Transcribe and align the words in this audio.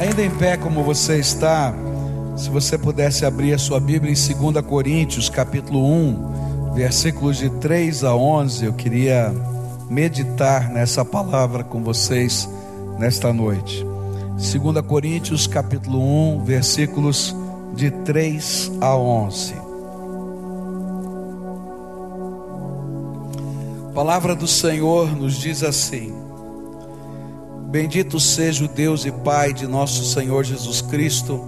Ainda 0.00 0.24
em 0.24 0.30
pé 0.30 0.56
como 0.56 0.82
você 0.82 1.18
está, 1.18 1.74
se 2.34 2.48
você 2.48 2.78
pudesse 2.78 3.26
abrir 3.26 3.52
a 3.52 3.58
sua 3.58 3.78
Bíblia 3.78 4.10
em 4.10 4.50
2 4.50 4.64
Coríntios, 4.64 5.28
capítulo 5.28 5.84
1, 5.84 6.72
versículos 6.72 7.36
de 7.36 7.50
3 7.50 8.04
a 8.04 8.16
11, 8.16 8.64
eu 8.64 8.72
queria 8.72 9.30
meditar 9.90 10.70
nessa 10.70 11.04
palavra 11.04 11.62
com 11.62 11.82
vocês 11.82 12.48
nesta 12.98 13.30
noite. 13.30 13.84
2 14.38 14.80
Coríntios, 14.86 15.46
capítulo 15.46 16.00
1, 16.38 16.44
versículos 16.44 17.36
de 17.74 17.90
3 17.90 18.72
a 18.80 18.96
11. 18.96 19.52
A 23.90 23.92
palavra 23.92 24.34
do 24.34 24.46
Senhor 24.46 25.14
nos 25.14 25.34
diz 25.34 25.62
assim: 25.62 26.29
Bendito 27.70 28.18
seja 28.18 28.64
o 28.64 28.68
Deus 28.68 29.04
e 29.04 29.12
Pai 29.12 29.52
de 29.52 29.64
nosso 29.64 30.04
Senhor 30.04 30.42
Jesus 30.42 30.82
Cristo, 30.82 31.40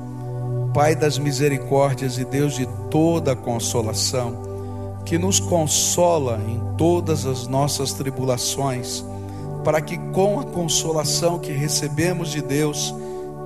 Pai 0.72 0.94
das 0.94 1.18
misericórdias 1.18 2.16
e 2.16 2.24
Deus 2.24 2.54
de 2.54 2.64
toda 2.88 3.34
consolação, 3.34 5.00
que 5.04 5.18
nos 5.18 5.40
consola 5.40 6.40
em 6.46 6.76
todas 6.76 7.26
as 7.26 7.48
nossas 7.48 7.92
tribulações, 7.92 9.04
para 9.64 9.80
que 9.80 9.98
com 10.12 10.38
a 10.38 10.44
consolação 10.44 11.40
que 11.40 11.50
recebemos 11.50 12.30
de 12.30 12.40
Deus, 12.40 12.94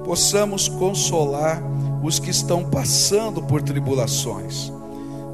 possamos 0.04 0.68
consolar 0.68 1.62
os 2.02 2.18
que 2.18 2.28
estão 2.28 2.62
passando 2.62 3.40
por 3.40 3.62
tribulações. 3.62 4.70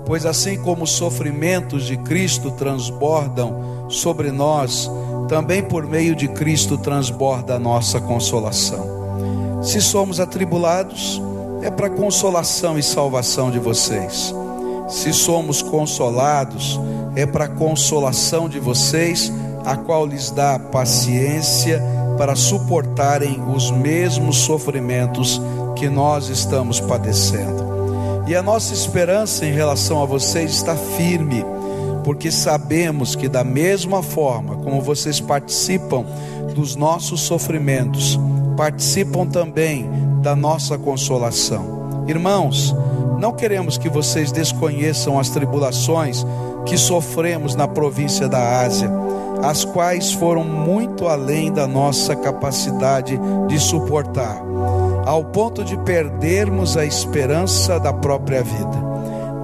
Pois 0.06 0.24
assim 0.24 0.62
como 0.62 0.84
os 0.84 0.92
sofrimentos 0.92 1.86
de 1.86 1.96
Cristo 1.96 2.52
transbordam 2.52 3.90
sobre 3.90 4.30
nós, 4.30 4.88
também 5.32 5.62
por 5.62 5.86
meio 5.86 6.14
de 6.14 6.28
Cristo 6.28 6.76
transborda 6.76 7.54
a 7.54 7.58
nossa 7.58 7.98
consolação. 7.98 9.62
Se 9.62 9.80
somos 9.80 10.20
atribulados, 10.20 11.22
é 11.62 11.70
para 11.70 11.88
consolação 11.88 12.78
e 12.78 12.82
salvação 12.82 13.50
de 13.50 13.58
vocês. 13.58 14.34
Se 14.90 15.10
somos 15.10 15.62
consolados, 15.62 16.78
é 17.16 17.24
para 17.24 17.48
consolação 17.48 18.46
de 18.46 18.60
vocês, 18.60 19.32
a 19.64 19.74
qual 19.74 20.06
lhes 20.06 20.30
dá 20.30 20.58
paciência 20.58 21.82
para 22.18 22.36
suportarem 22.36 23.42
os 23.56 23.70
mesmos 23.70 24.36
sofrimentos 24.36 25.40
que 25.76 25.88
nós 25.88 26.28
estamos 26.28 26.78
padecendo. 26.78 28.22
E 28.28 28.36
a 28.36 28.42
nossa 28.42 28.74
esperança 28.74 29.46
em 29.46 29.52
relação 29.52 30.02
a 30.02 30.04
vocês 30.04 30.52
está 30.52 30.76
firme 30.76 31.42
porque 32.04 32.30
sabemos 32.30 33.14
que, 33.14 33.28
da 33.28 33.44
mesma 33.44 34.02
forma 34.02 34.56
como 34.56 34.80
vocês 34.80 35.20
participam 35.20 36.04
dos 36.54 36.76
nossos 36.76 37.22
sofrimentos, 37.22 38.18
participam 38.56 39.26
também 39.26 39.88
da 40.20 40.36
nossa 40.36 40.76
consolação. 40.78 42.04
Irmãos, 42.06 42.74
não 43.18 43.32
queremos 43.32 43.78
que 43.78 43.88
vocês 43.88 44.32
desconheçam 44.32 45.18
as 45.18 45.30
tribulações 45.30 46.26
que 46.66 46.76
sofremos 46.76 47.54
na 47.54 47.66
província 47.68 48.28
da 48.28 48.60
Ásia, 48.60 48.90
as 49.42 49.64
quais 49.64 50.12
foram 50.12 50.44
muito 50.44 51.06
além 51.08 51.52
da 51.52 51.66
nossa 51.66 52.14
capacidade 52.14 53.18
de 53.48 53.58
suportar, 53.58 54.42
ao 55.06 55.24
ponto 55.24 55.64
de 55.64 55.76
perdermos 55.78 56.76
a 56.76 56.84
esperança 56.84 57.78
da 57.78 57.92
própria 57.92 58.42
vida. 58.42 58.91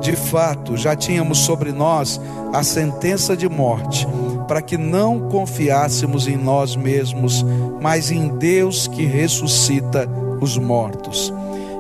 De 0.01 0.15
fato, 0.15 0.77
já 0.77 0.95
tínhamos 0.95 1.39
sobre 1.39 1.73
nós 1.73 2.21
a 2.53 2.63
sentença 2.63 3.37
de 3.37 3.49
morte, 3.49 4.07
para 4.47 4.63
que 4.63 4.79
não 4.79 5.29
confiássemos 5.29 6.27
em 6.27 6.37
nós 6.37 6.77
mesmos, 6.77 7.45
mas 7.81 8.11
em 8.11 8.29
Deus 8.29 8.87
que 8.87 9.05
ressuscita 9.05 10.09
os 10.41 10.57
mortos. 10.57 11.33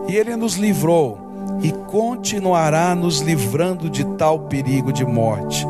E 0.08 0.16
Ele 0.16 0.36
nos 0.36 0.54
livrou 0.54 1.18
e 1.62 1.72
continuará 1.90 2.94
nos 2.94 3.20
livrando 3.20 3.88
de 3.88 4.04
tal 4.16 4.40
perigo 4.40 4.92
de 4.92 5.04
morte. 5.04 5.66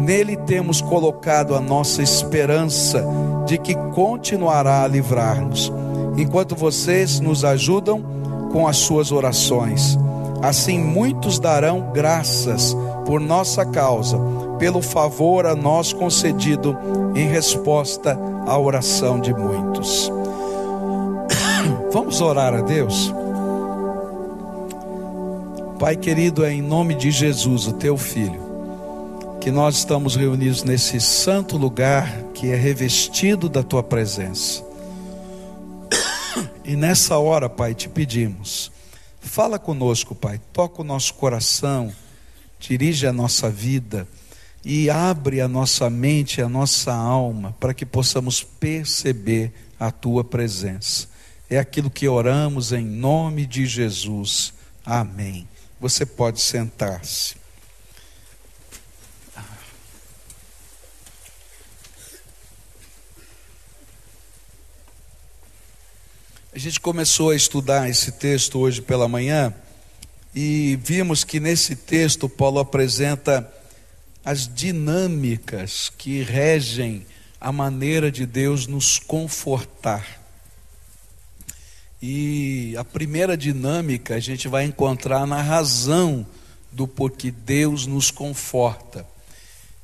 Nele 0.00 0.36
temos 0.36 0.80
colocado 0.80 1.54
a 1.54 1.60
nossa 1.60 2.02
esperança 2.02 3.04
de 3.46 3.58
que 3.58 3.74
continuará 3.94 4.84
a 4.84 4.86
livrar-nos, 4.86 5.72
enquanto 6.16 6.54
vocês 6.54 7.20
nos 7.20 7.44
ajudam 7.44 8.02
com 8.52 8.66
as 8.66 8.76
suas 8.76 9.12
orações. 9.12 9.98
Assim 10.42 10.78
muitos 10.78 11.38
darão 11.38 11.90
graças 11.92 12.76
por 13.04 13.20
nossa 13.20 13.64
causa, 13.66 14.18
pelo 14.58 14.80
favor 14.80 15.46
a 15.46 15.54
nós 15.54 15.92
concedido 15.92 16.76
em 17.14 17.28
resposta 17.28 18.18
à 18.46 18.58
oração 18.58 19.20
de 19.20 19.34
muitos. 19.34 20.10
Vamos 21.92 22.20
orar 22.20 22.54
a 22.54 22.60
Deus? 22.60 23.12
Pai 25.78 25.96
querido, 25.96 26.44
é 26.44 26.52
em 26.52 26.62
nome 26.62 26.94
de 26.94 27.10
Jesus, 27.10 27.66
o 27.66 27.72
teu 27.72 27.96
filho, 27.96 28.40
que 29.40 29.50
nós 29.50 29.76
estamos 29.76 30.16
reunidos 30.16 30.62
nesse 30.62 31.00
santo 31.00 31.56
lugar 31.56 32.22
que 32.34 32.50
é 32.50 32.56
revestido 32.56 33.48
da 33.48 33.62
tua 33.62 33.82
presença. 33.82 34.62
E 36.64 36.76
nessa 36.76 37.16
hora, 37.16 37.48
Pai, 37.48 37.74
te 37.74 37.88
pedimos 37.88 38.70
Fala 39.28 39.58
conosco, 39.58 40.14
Pai, 40.14 40.40
toca 40.52 40.80
o 40.80 40.84
nosso 40.84 41.12
coração, 41.14 41.94
dirige 42.58 43.06
a 43.06 43.12
nossa 43.12 43.50
vida 43.50 44.08
e 44.64 44.88
abre 44.88 45.42
a 45.42 45.46
nossa 45.46 45.88
mente, 45.90 46.40
a 46.40 46.48
nossa 46.48 46.92
alma, 46.94 47.54
para 47.60 47.74
que 47.74 47.84
possamos 47.84 48.42
perceber 48.42 49.52
a 49.78 49.90
tua 49.92 50.24
presença. 50.24 51.08
É 51.48 51.58
aquilo 51.58 51.90
que 51.90 52.08
oramos 52.08 52.72
em 52.72 52.84
nome 52.84 53.46
de 53.46 53.66
Jesus. 53.66 54.54
Amém. 54.84 55.46
Você 55.78 56.06
pode 56.06 56.40
sentar-se. 56.40 57.36
A 66.50 66.58
gente 66.58 66.80
começou 66.80 67.28
a 67.28 67.36
estudar 67.36 67.90
esse 67.90 68.10
texto 68.10 68.58
hoje 68.58 68.80
pela 68.80 69.06
manhã 69.06 69.52
e 70.34 70.78
vimos 70.82 71.22
que 71.22 71.38
nesse 71.38 71.76
texto 71.76 72.26
Paulo 72.26 72.58
apresenta 72.58 73.46
as 74.24 74.48
dinâmicas 74.52 75.92
que 75.98 76.22
regem 76.22 77.04
a 77.38 77.52
maneira 77.52 78.10
de 78.10 78.24
Deus 78.24 78.66
nos 78.66 78.98
confortar. 78.98 80.22
E 82.00 82.74
a 82.78 82.84
primeira 82.84 83.36
dinâmica 83.36 84.14
a 84.14 84.20
gente 84.20 84.48
vai 84.48 84.64
encontrar 84.64 85.26
na 85.26 85.42
razão 85.42 86.26
do 86.72 86.88
porquê 86.88 87.30
Deus 87.30 87.84
nos 87.84 88.10
conforta. 88.10 89.06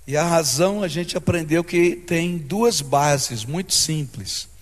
E 0.06 0.16
a 0.16 0.24
razão 0.24 0.82
a 0.82 0.88
gente 0.88 1.14
aprendeu 1.14 1.62
que 1.62 1.94
tem 1.94 2.38
duas 2.38 2.80
bases 2.80 3.44
muito 3.44 3.74
simples. 3.74 4.53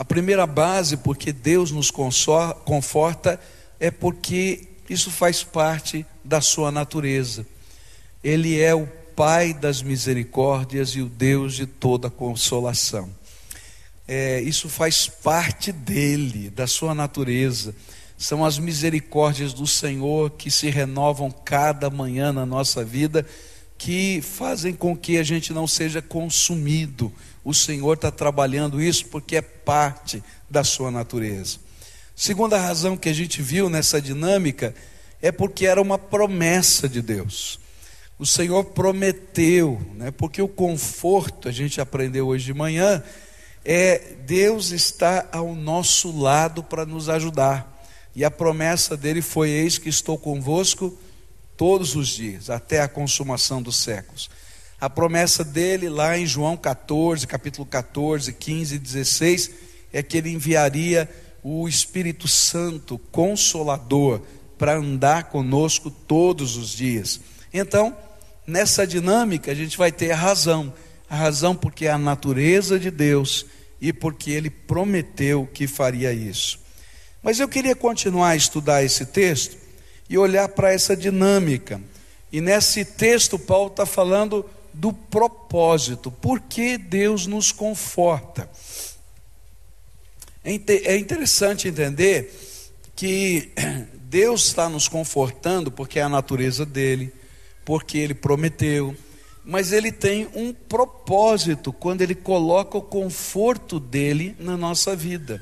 A 0.00 0.04
primeira 0.04 0.46
base, 0.46 0.96
porque 0.96 1.30
Deus 1.30 1.70
nos 1.70 1.90
conforta, 1.90 3.38
é 3.78 3.90
porque 3.90 4.66
isso 4.88 5.10
faz 5.10 5.44
parte 5.44 6.06
da 6.24 6.40
sua 6.40 6.72
natureza. 6.72 7.46
Ele 8.24 8.58
é 8.58 8.74
o 8.74 8.88
Pai 9.14 9.52
das 9.52 9.82
misericórdias 9.82 10.92
e 10.92 11.02
o 11.02 11.06
Deus 11.06 11.52
de 11.52 11.66
toda 11.66 12.08
consolação. 12.08 13.10
É, 14.08 14.40
isso 14.40 14.70
faz 14.70 15.06
parte 15.06 15.70
dele, 15.70 16.48
da 16.48 16.66
sua 16.66 16.94
natureza. 16.94 17.74
São 18.16 18.42
as 18.42 18.58
misericórdias 18.58 19.52
do 19.52 19.66
Senhor 19.66 20.30
que 20.30 20.50
se 20.50 20.70
renovam 20.70 21.30
cada 21.30 21.90
manhã 21.90 22.32
na 22.32 22.46
nossa 22.46 22.82
vida, 22.82 23.26
que 23.80 24.20
fazem 24.20 24.74
com 24.74 24.94
que 24.94 25.16
a 25.16 25.22
gente 25.22 25.54
não 25.54 25.66
seja 25.66 26.02
consumido 26.02 27.10
o 27.42 27.54
Senhor 27.54 27.94
está 27.94 28.10
trabalhando 28.10 28.82
isso 28.82 29.06
porque 29.06 29.36
é 29.36 29.40
parte 29.40 30.22
da 30.50 30.62
sua 30.62 30.90
natureza. 30.90 31.56
Segunda 32.14 32.58
razão 32.58 32.94
que 32.94 33.08
a 33.08 33.12
gente 33.14 33.40
viu 33.40 33.70
nessa 33.70 33.98
dinâmica 33.98 34.74
é 35.22 35.32
porque 35.32 35.64
era 35.64 35.80
uma 35.80 35.98
promessa 35.98 36.86
de 36.86 37.00
Deus. 37.00 37.58
O 38.18 38.26
Senhor 38.26 38.64
prometeu, 38.64 39.80
né? 39.94 40.10
porque 40.10 40.42
o 40.42 40.48
conforto, 40.48 41.48
a 41.48 41.52
gente 41.52 41.80
aprendeu 41.80 42.26
hoje 42.26 42.44
de 42.44 42.52
manhã, 42.52 43.02
é 43.64 44.16
Deus 44.26 44.72
está 44.72 45.26
ao 45.32 45.54
nosso 45.54 46.14
lado 46.14 46.62
para 46.62 46.84
nos 46.84 47.08
ajudar. 47.08 47.82
E 48.14 48.22
a 48.26 48.30
promessa 48.30 48.94
dele 48.94 49.22
foi: 49.22 49.48
Eis 49.48 49.78
que 49.78 49.88
estou 49.88 50.18
convosco 50.18 50.94
todos 51.60 51.94
os 51.94 52.08
dias, 52.08 52.48
até 52.48 52.80
a 52.80 52.88
consumação 52.88 53.60
dos 53.60 53.76
séculos. 53.76 54.30
A 54.80 54.88
promessa 54.88 55.44
dele 55.44 55.90
lá 55.90 56.16
em 56.16 56.24
João 56.24 56.56
14, 56.56 57.26
capítulo 57.26 57.66
14, 57.66 58.32
15 58.32 58.76
e 58.76 58.78
16, 58.78 59.50
é 59.92 60.02
que 60.02 60.16
ele 60.16 60.30
enviaria 60.30 61.06
o 61.42 61.68
Espírito 61.68 62.26
Santo 62.26 62.96
consolador 63.12 64.22
para 64.56 64.78
andar 64.78 65.24
conosco 65.24 65.90
todos 65.90 66.56
os 66.56 66.70
dias. 66.70 67.20
Então, 67.52 67.94
nessa 68.46 68.86
dinâmica, 68.86 69.52
a 69.52 69.54
gente 69.54 69.76
vai 69.76 69.92
ter 69.92 70.12
a 70.12 70.16
razão. 70.16 70.72
A 71.10 71.14
razão 71.14 71.54
porque 71.54 71.84
é 71.84 71.90
a 71.90 71.98
natureza 71.98 72.80
de 72.80 72.90
Deus 72.90 73.44
e 73.78 73.92
porque 73.92 74.30
ele 74.30 74.48
prometeu 74.48 75.46
que 75.52 75.66
faria 75.66 76.10
isso. 76.10 76.58
Mas 77.22 77.38
eu 77.38 77.46
queria 77.46 77.76
continuar 77.76 78.30
a 78.30 78.36
estudar 78.36 78.82
esse 78.82 79.04
texto 79.04 79.59
e 80.10 80.18
olhar 80.18 80.48
para 80.48 80.72
essa 80.72 80.96
dinâmica. 80.96 81.80
E 82.32 82.40
nesse 82.40 82.84
texto, 82.84 83.38
Paulo 83.38 83.68
está 83.68 83.86
falando 83.86 84.44
do 84.74 84.92
propósito, 84.92 86.10
por 86.10 86.40
que 86.40 86.76
Deus 86.76 87.28
nos 87.28 87.52
conforta. 87.52 88.50
É, 90.44 90.52
é 90.84 90.96
interessante 90.98 91.68
entender 91.68 92.34
que 92.96 93.52
Deus 94.02 94.48
está 94.48 94.68
nos 94.68 94.88
confortando 94.88 95.70
porque 95.70 96.00
é 96.00 96.02
a 96.02 96.08
natureza 96.08 96.66
dele, 96.66 97.12
porque 97.64 97.96
ele 97.96 98.14
prometeu, 98.14 98.96
mas 99.44 99.70
ele 99.70 99.92
tem 99.92 100.28
um 100.34 100.52
propósito 100.52 101.72
quando 101.72 102.02
ele 102.02 102.16
coloca 102.16 102.76
o 102.76 102.82
conforto 102.82 103.78
dele 103.78 104.34
na 104.40 104.56
nossa 104.56 104.96
vida. 104.96 105.40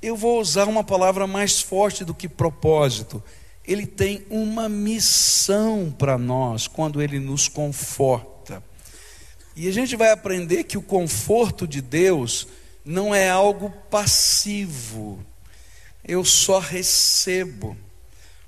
Eu 0.00 0.16
vou 0.16 0.40
usar 0.40 0.68
uma 0.68 0.84
palavra 0.84 1.26
mais 1.26 1.60
forte 1.60 2.04
do 2.04 2.14
que 2.14 2.28
propósito. 2.28 3.22
Ele 3.66 3.86
tem 3.86 4.24
uma 4.28 4.68
missão 4.68 5.94
para 5.96 6.18
nós 6.18 6.66
quando 6.66 7.00
ele 7.00 7.18
nos 7.18 7.48
conforta. 7.48 8.62
E 9.56 9.68
a 9.68 9.72
gente 9.72 9.96
vai 9.96 10.10
aprender 10.10 10.64
que 10.64 10.76
o 10.76 10.82
conforto 10.82 11.66
de 11.66 11.80
Deus 11.80 12.46
não 12.84 13.14
é 13.14 13.30
algo 13.30 13.70
passivo 13.90 15.24
eu 16.04 16.24
só 16.24 16.58
recebo. 16.58 17.76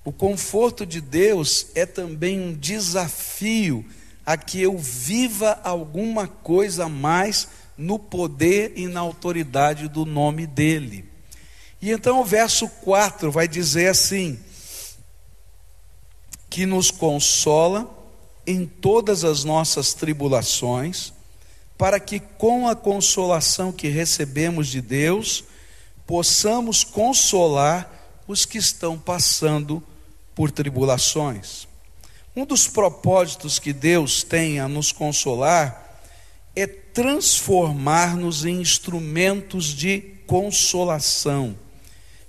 O 0.05 0.13
conforto 0.13 0.85
de 0.85 1.01
Deus 1.01 1.69
é 1.75 1.87
também 1.87 2.39
um 2.39 2.53
desafio 2.53 3.85
a 4.25 4.37
que 4.37 4.61
eu 4.61 4.77
viva 4.77 5.59
alguma 5.65 6.29
coisa 6.29 6.85
a 6.85 6.89
mais 6.89 7.49
no 7.77 7.99
poder 7.99 8.73
e 8.77 8.87
na 8.87 9.01
autoridade 9.01 9.89
do 9.89 10.05
nome 10.05 10.47
dEle. 10.47 11.05
E 11.81 11.91
então 11.91 12.21
o 12.21 12.25
verso 12.25 12.69
4 12.69 13.31
vai 13.33 13.49
dizer 13.49 13.89
assim: 13.89 14.39
que 16.49 16.67
nos 16.67 16.91
consola 16.91 17.91
em 18.47 18.65
todas 18.65 19.25
as 19.25 19.45
nossas 19.45 19.93
tribulações, 19.93 21.13
para 21.77 21.99
que 22.01 22.21
com 22.21 22.69
a 22.69 22.75
consolação 22.75 23.73
que 23.73 23.89
recebemos 23.89 24.69
de 24.69 24.81
Deus, 24.81 25.45
possamos 26.07 26.85
consolar 26.85 27.93
os 28.27 28.45
que 28.45 28.59
estão 28.59 28.99
passando 28.99 29.83
por 30.35 30.51
tribulações. 30.51 31.67
Um 32.35 32.45
dos 32.45 32.69
propósitos 32.69 33.59
que 33.59 33.73
Deus 33.73 34.23
tem 34.23 34.61
a 34.61 34.69
nos 34.69 34.93
consolar 34.93 36.01
é 36.55 36.67
transformar-nos 36.67 38.45
em 38.45 38.61
instrumentos 38.61 39.67
de 39.67 40.01
consolação, 40.27 41.57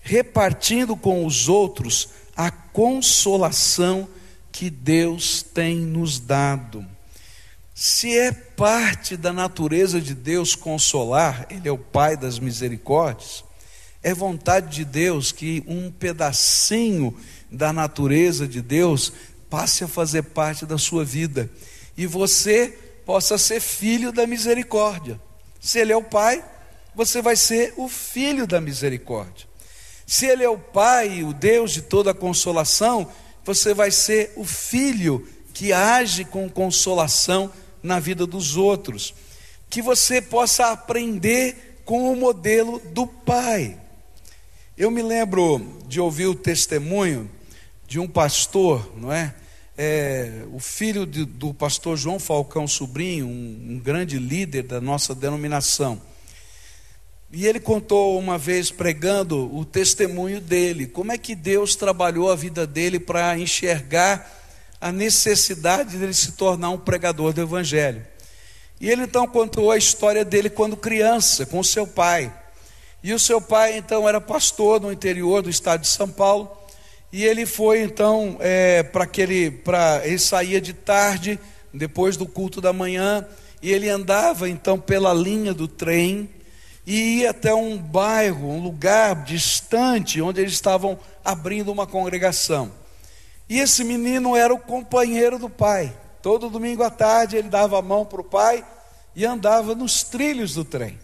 repartindo 0.02 0.96
com 0.96 1.26
os 1.26 1.48
outros 1.48 2.10
a 2.38 2.52
consolação 2.52 4.08
que 4.52 4.70
Deus 4.70 5.42
tem 5.42 5.78
nos 5.78 6.20
dado. 6.20 6.86
Se 7.74 8.18
é 8.18 8.32
parte 8.32 9.18
da 9.18 9.34
natureza 9.34 10.00
de 10.00 10.14
Deus 10.14 10.56
consolar, 10.56 11.48
Ele 11.50 11.68
é 11.68 11.72
o 11.72 11.78
Pai 11.78 12.16
das 12.16 12.40
misericórdias, 12.40 13.44
é 14.04 14.14
vontade 14.14 14.76
de 14.76 14.86
Deus 14.86 15.32
que 15.32 15.64
um 15.68 15.92
pedacinho 15.92 17.18
da 17.52 17.74
natureza 17.74 18.48
de 18.48 18.62
Deus 18.62 19.12
passe 19.50 19.84
a 19.84 19.88
fazer 19.88 20.24
parte 20.24 20.66
da 20.66 20.78
sua 20.78 21.04
vida 21.04 21.50
e 21.98 22.06
você 22.06 22.78
possa 23.06 23.38
ser 23.38 23.60
filho 23.60 24.12
da 24.12 24.28
misericórdia. 24.28 25.20
Se 25.60 25.80
Ele 25.80 25.92
é 25.92 25.98
o 25.98 26.04
Pai, 26.04 26.44
você 26.94 27.22
vai 27.22 27.36
ser 27.36 27.74
o 27.78 27.88
filho 27.88 28.46
da 28.46 28.60
misericórdia. 28.62 29.48
Se 30.08 30.26
Ele 30.26 30.42
é 30.42 30.50
o 30.50 30.58
Pai, 30.58 31.22
o 31.22 31.34
Deus 31.34 31.74
de 31.74 31.82
toda 31.82 32.14
consolação, 32.14 33.12
você 33.44 33.74
vai 33.74 33.92
ser 33.92 34.32
o 34.38 34.46
filho 34.46 35.28
que 35.54 35.74
age 35.74 36.24
com 36.24 36.50
consolação 36.50 37.52
na 37.84 38.00
vida 38.00 38.26
dos 38.26 38.56
outros. 38.56 39.14
Que 39.70 39.82
você 39.82 40.22
possa 40.22 40.72
aprender 40.72 41.82
com 41.84 42.10
o 42.10 42.16
modelo 42.16 42.80
do 42.94 43.06
Pai. 43.06 43.78
Eu 44.78 44.90
me 44.90 45.02
lembro 45.02 45.60
de 45.88 46.00
ouvir 46.00 46.28
o 46.28 46.36
testemunho 46.36 47.30
de 47.86 48.00
um 48.00 48.08
pastor, 48.08 48.90
não 48.96 49.12
é? 49.12 49.36
é 49.78 50.46
o 50.54 50.60
filho 50.60 51.06
de, 51.06 51.26
do 51.26 51.54
pastor 51.54 51.98
João 51.98 52.18
Falcão 52.18 52.66
Sobrinho, 52.66 53.28
um, 53.28 53.72
um 53.72 53.80
grande 53.80 54.18
líder 54.18 54.64
da 54.64 54.80
nossa 54.80 55.14
denominação. 55.14 56.02
E 57.32 57.46
ele 57.46 57.60
contou 57.60 58.18
uma 58.18 58.38
vez 58.38 58.72
pregando 58.72 59.54
o 59.54 59.66
testemunho 59.66 60.40
dele, 60.40 60.88
como 60.88 61.12
é 61.12 61.18
que 61.18 61.36
Deus 61.36 61.76
trabalhou 61.76 62.32
a 62.32 62.36
vida 62.36 62.66
dele 62.66 63.00
para 63.00 63.38
enxergar 63.38 64.34
a 64.80 64.92
necessidade 64.92 65.98
dele 65.98 66.14
se 66.14 66.34
tornar 66.34 66.70
um 66.70 66.78
pregador 66.78 67.34
do 67.34 67.42
evangelho. 67.42 68.06
E 68.80 68.90
ele 68.90 69.04
então 69.04 69.28
contou 69.28 69.72
a 69.72 69.78
história 69.78 70.24
dele 70.24 70.50
quando 70.50 70.78
criança, 70.78 71.46
com 71.46 71.62
seu 71.64 71.86
pai. 71.86 72.32
E 73.04 73.14
o 73.14 73.20
seu 73.20 73.42
pai, 73.42 73.78
então, 73.78 74.08
era 74.08 74.22
pastor 74.22 74.80
no 74.80 74.92
interior 74.92 75.42
do 75.42 75.50
estado 75.50 75.82
de 75.82 75.88
São 75.88 76.10
Paulo. 76.10 76.52
E 77.12 77.24
ele 77.24 77.46
foi, 77.46 77.82
então, 77.82 78.38
é, 78.40 78.84
para 78.84 79.04
aquele. 79.04 79.50
Pra, 79.50 80.02
ele 80.04 80.20
saía 80.20 80.60
de 80.60 80.74
tarde, 80.74 81.40
depois 81.74 82.18
do 82.18 82.26
culto 82.26 82.60
da 82.60 82.74
manhã, 82.74 83.26
e 83.62 83.72
ele 83.72 83.90
andava, 83.90 84.50
então, 84.50 84.80
pela 84.80 85.14
linha 85.14 85.54
do 85.54 85.68
trem 85.68 86.30
e 86.88 87.20
ia 87.20 87.32
até 87.32 87.54
um 87.54 87.78
bairro, 87.78 88.48
um 88.48 88.64
lugar 88.64 89.26
distante, 89.26 90.22
onde 90.22 90.40
eles 90.40 90.54
estavam 90.54 90.98
abrindo 91.24 91.70
uma 91.70 91.86
congregação. 91.86 92.72
E 93.50 93.60
esse 93.60 93.84
menino 93.84 94.38
era 94.38 94.54
o 94.54 94.60
companheiro 94.60 95.38
do 95.38 95.50
pai. 95.50 95.94
Todo 96.22 96.50
domingo 96.50 96.84
à 96.84 96.90
tarde 96.90 97.36
ele 97.36 97.50
dava 97.50 97.78
a 97.78 97.82
mão 97.82 98.06
para 98.06 98.22
o 98.22 98.24
pai 98.24 98.66
e 99.14 99.26
andava 99.26 99.76
nos 99.76 100.02
trilhos 100.02 100.54
do 100.54 100.64
trem. 100.64 100.98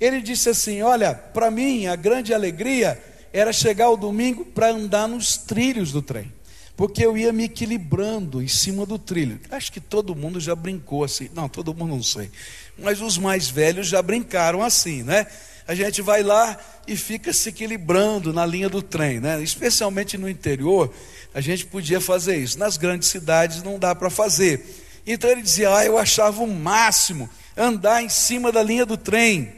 Ele 0.00 0.20
disse 0.20 0.48
assim: 0.48 0.82
Olha, 0.82 1.14
para 1.14 1.52
mim 1.52 1.86
a 1.86 1.94
grande 1.94 2.34
alegria 2.34 3.00
era 3.32 3.52
chegar 3.52 3.90
o 3.90 3.96
domingo 3.96 4.44
para 4.44 4.70
andar 4.70 5.06
nos 5.06 5.36
trilhos 5.36 5.92
do 5.92 6.02
trem, 6.02 6.32
porque 6.82 7.06
eu 7.06 7.16
ia 7.16 7.32
me 7.32 7.44
equilibrando 7.44 8.42
em 8.42 8.48
cima 8.48 8.84
do 8.84 8.98
trilho. 8.98 9.38
Acho 9.52 9.70
que 9.70 9.78
todo 9.78 10.16
mundo 10.16 10.40
já 10.40 10.52
brincou 10.52 11.04
assim, 11.04 11.30
não, 11.32 11.48
todo 11.48 11.72
mundo 11.72 11.90
não 11.90 12.02
sei, 12.02 12.28
mas 12.76 13.00
os 13.00 13.16
mais 13.16 13.48
velhos 13.48 13.86
já 13.86 14.02
brincaram 14.02 14.64
assim, 14.64 15.04
né? 15.04 15.28
A 15.64 15.76
gente 15.76 16.02
vai 16.02 16.24
lá 16.24 16.58
e 16.84 16.96
fica 16.96 17.32
se 17.32 17.50
equilibrando 17.50 18.32
na 18.32 18.44
linha 18.44 18.68
do 18.68 18.82
trem, 18.82 19.20
né? 19.20 19.40
Especialmente 19.40 20.18
no 20.18 20.28
interior, 20.28 20.92
a 21.32 21.40
gente 21.40 21.66
podia 21.66 22.00
fazer 22.00 22.38
isso. 22.38 22.58
Nas 22.58 22.76
grandes 22.76 23.10
cidades 23.10 23.62
não 23.62 23.78
dá 23.78 23.94
para 23.94 24.10
fazer. 24.10 24.66
Então 25.06 25.30
ele 25.30 25.42
dizia: 25.42 25.72
Ah, 25.72 25.86
eu 25.86 25.96
achava 25.96 26.42
o 26.42 26.48
máximo 26.48 27.30
andar 27.56 28.02
em 28.02 28.08
cima 28.08 28.50
da 28.50 28.60
linha 28.60 28.84
do 28.84 28.96
trem. 28.96 29.52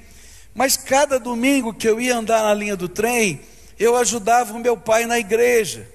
Mas 0.54 0.76
cada 0.76 1.18
domingo 1.18 1.72
que 1.72 1.88
eu 1.88 1.98
ia 1.98 2.18
andar 2.18 2.42
na 2.42 2.52
linha 2.52 2.76
do 2.76 2.86
trem, 2.86 3.40
eu 3.78 3.96
ajudava 3.96 4.52
o 4.52 4.60
meu 4.60 4.76
pai 4.76 5.06
na 5.06 5.18
igreja. 5.18 5.93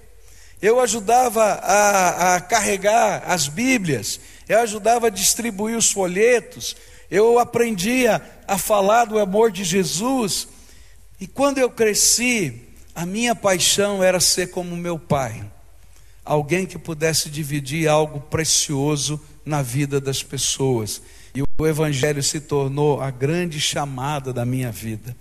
Eu 0.62 0.80
ajudava 0.80 1.44
a, 1.44 2.36
a 2.36 2.42
carregar 2.42 3.24
as 3.26 3.48
Bíblias, 3.48 4.20
eu 4.48 4.60
ajudava 4.60 5.08
a 5.08 5.12
distribuir 5.12 5.78
os 5.78 5.92
folhetos, 5.92 6.76
eu 7.10 7.40
aprendia 7.40 8.22
a 8.48 8.58
falar 8.58 9.06
do 9.06 9.20
amor 9.20 9.52
de 9.52 9.64
Jesus. 9.64 10.48
E 11.20 11.28
quando 11.28 11.60
eu 11.60 11.70
cresci, 11.70 12.62
a 12.94 13.06
minha 13.06 13.34
paixão 13.34 14.04
era 14.04 14.20
ser 14.20 14.48
como 14.48 14.76
meu 14.76 15.00
pai, 15.00 15.44
alguém 16.26 16.66
que 16.66 16.78
pudesse 16.78 17.30
dividir 17.30 17.88
algo 17.88 18.20
precioso 18.20 19.20
na 19.46 19.62
vida 19.62 20.02
das 20.02 20.22
pessoas. 20.22 21.02
E 21.34 21.42
o 21.42 21.68
Evangelho 21.68 22.22
se 22.22 22.42
tornou 22.42 23.02
a 23.02 23.10
grande 23.10 23.60
chamada 23.60 24.34
da 24.34 24.46
minha 24.46 24.72
vida. 24.72 25.16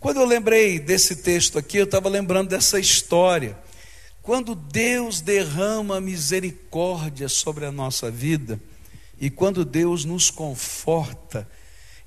Quando 0.00 0.20
eu 0.20 0.26
lembrei 0.26 0.78
desse 0.78 1.16
texto 1.16 1.58
aqui, 1.58 1.78
eu 1.78 1.84
estava 1.84 2.08
lembrando 2.08 2.48
dessa 2.48 2.78
história. 2.78 3.56
Quando 4.26 4.56
Deus 4.56 5.20
derrama 5.20 6.00
misericórdia 6.00 7.28
sobre 7.28 7.64
a 7.64 7.70
nossa 7.70 8.10
vida, 8.10 8.60
e 9.20 9.30
quando 9.30 9.64
Deus 9.64 10.04
nos 10.04 10.32
conforta, 10.32 11.48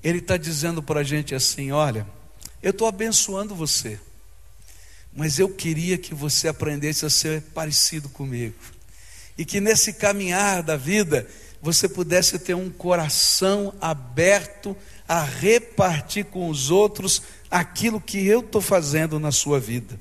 Ele 0.04 0.18
está 0.18 0.36
dizendo 0.36 0.82
para 0.82 1.00
a 1.00 1.02
gente 1.02 1.34
assim: 1.34 1.72
olha, 1.72 2.06
eu 2.62 2.72
estou 2.72 2.86
abençoando 2.86 3.54
você, 3.54 3.98
mas 5.16 5.38
eu 5.38 5.48
queria 5.48 5.96
que 5.96 6.14
você 6.14 6.46
aprendesse 6.46 7.06
a 7.06 7.10
ser 7.10 7.40
parecido 7.54 8.10
comigo, 8.10 8.54
e 9.38 9.42
que 9.46 9.58
nesse 9.58 9.94
caminhar 9.94 10.62
da 10.62 10.76
vida, 10.76 11.26
você 11.62 11.88
pudesse 11.88 12.38
ter 12.38 12.52
um 12.52 12.68
coração 12.68 13.72
aberto 13.80 14.76
a 15.08 15.22
repartir 15.24 16.26
com 16.26 16.50
os 16.50 16.70
outros 16.70 17.22
aquilo 17.50 17.98
que 17.98 18.26
eu 18.26 18.40
estou 18.40 18.60
fazendo 18.60 19.18
na 19.18 19.32
sua 19.32 19.58
vida. 19.58 19.98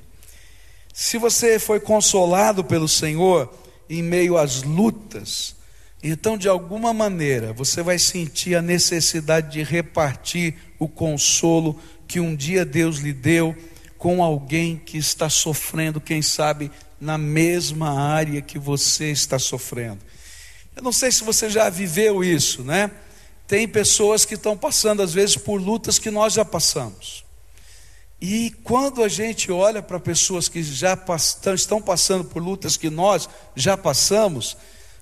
Se 1.01 1.18
você 1.18 1.58
foi 1.58 1.79
consolado 1.79 2.62
pelo 2.62 2.86
Senhor 2.86 3.50
em 3.89 4.03
meio 4.03 4.38
às 4.38 4.63
lutas, 4.63 5.56
então 6.03 6.38
de 6.38 6.50
alguma 6.50 6.94
maneira 6.94 7.53
você 7.53 7.82
vai 7.82 7.98
sentir 7.98 8.53
a 8.53 8.62
necessidade 8.62 9.50
de 9.50 9.63
repartir 9.63 10.56
o 10.77 10.89
consolo 10.89 11.79
que 12.06 12.20
um 12.20 12.36
dia 12.36 12.65
Deus 12.65 12.98
lhe 12.98 13.13
deu 13.13 13.56
com 13.98 14.22
alguém 14.22 14.75
que 14.75 14.98
está 14.98 15.29
sofrendo, 15.29 16.01
quem 16.01 16.22
sabe, 16.22 16.70
na 17.00 17.18
mesma 17.18 17.98
área 17.98 18.41
que 18.41 18.60
você 18.60 19.10
está 19.10 19.39
sofrendo. 19.39 20.00
Eu 20.75 20.84
não 20.84 20.91
sei 20.91 21.13
se 21.13 21.24
você 21.24 21.50
já 21.50 21.70
viveu 21.70 22.22
isso, 22.22 22.62
né? 22.62 22.91
Tem 23.48 23.70
pessoas 23.70 24.25
que 24.25 24.34
estão 24.34 24.58
passando, 24.58 25.01
às 25.01 25.13
vezes, 25.13 25.38
por 25.38 25.62
lutas 25.62 25.98
que 25.98 26.12
nós 26.12 26.34
já 26.34 26.44
passamos. 26.44 27.24
E 28.21 28.51
quando 28.63 29.01
a 29.03 29.07
gente 29.07 29.51
olha 29.51 29.81
para 29.81 29.99
pessoas 29.99 30.49
que 30.49 30.61
já 30.61 30.97
estão 31.55 31.81
passando 31.81 32.25
por 32.25 32.43
lutas 32.43 32.75
que 32.75 32.89
nós 32.89 33.29
já 33.55 33.77
passamos, 33.77 34.57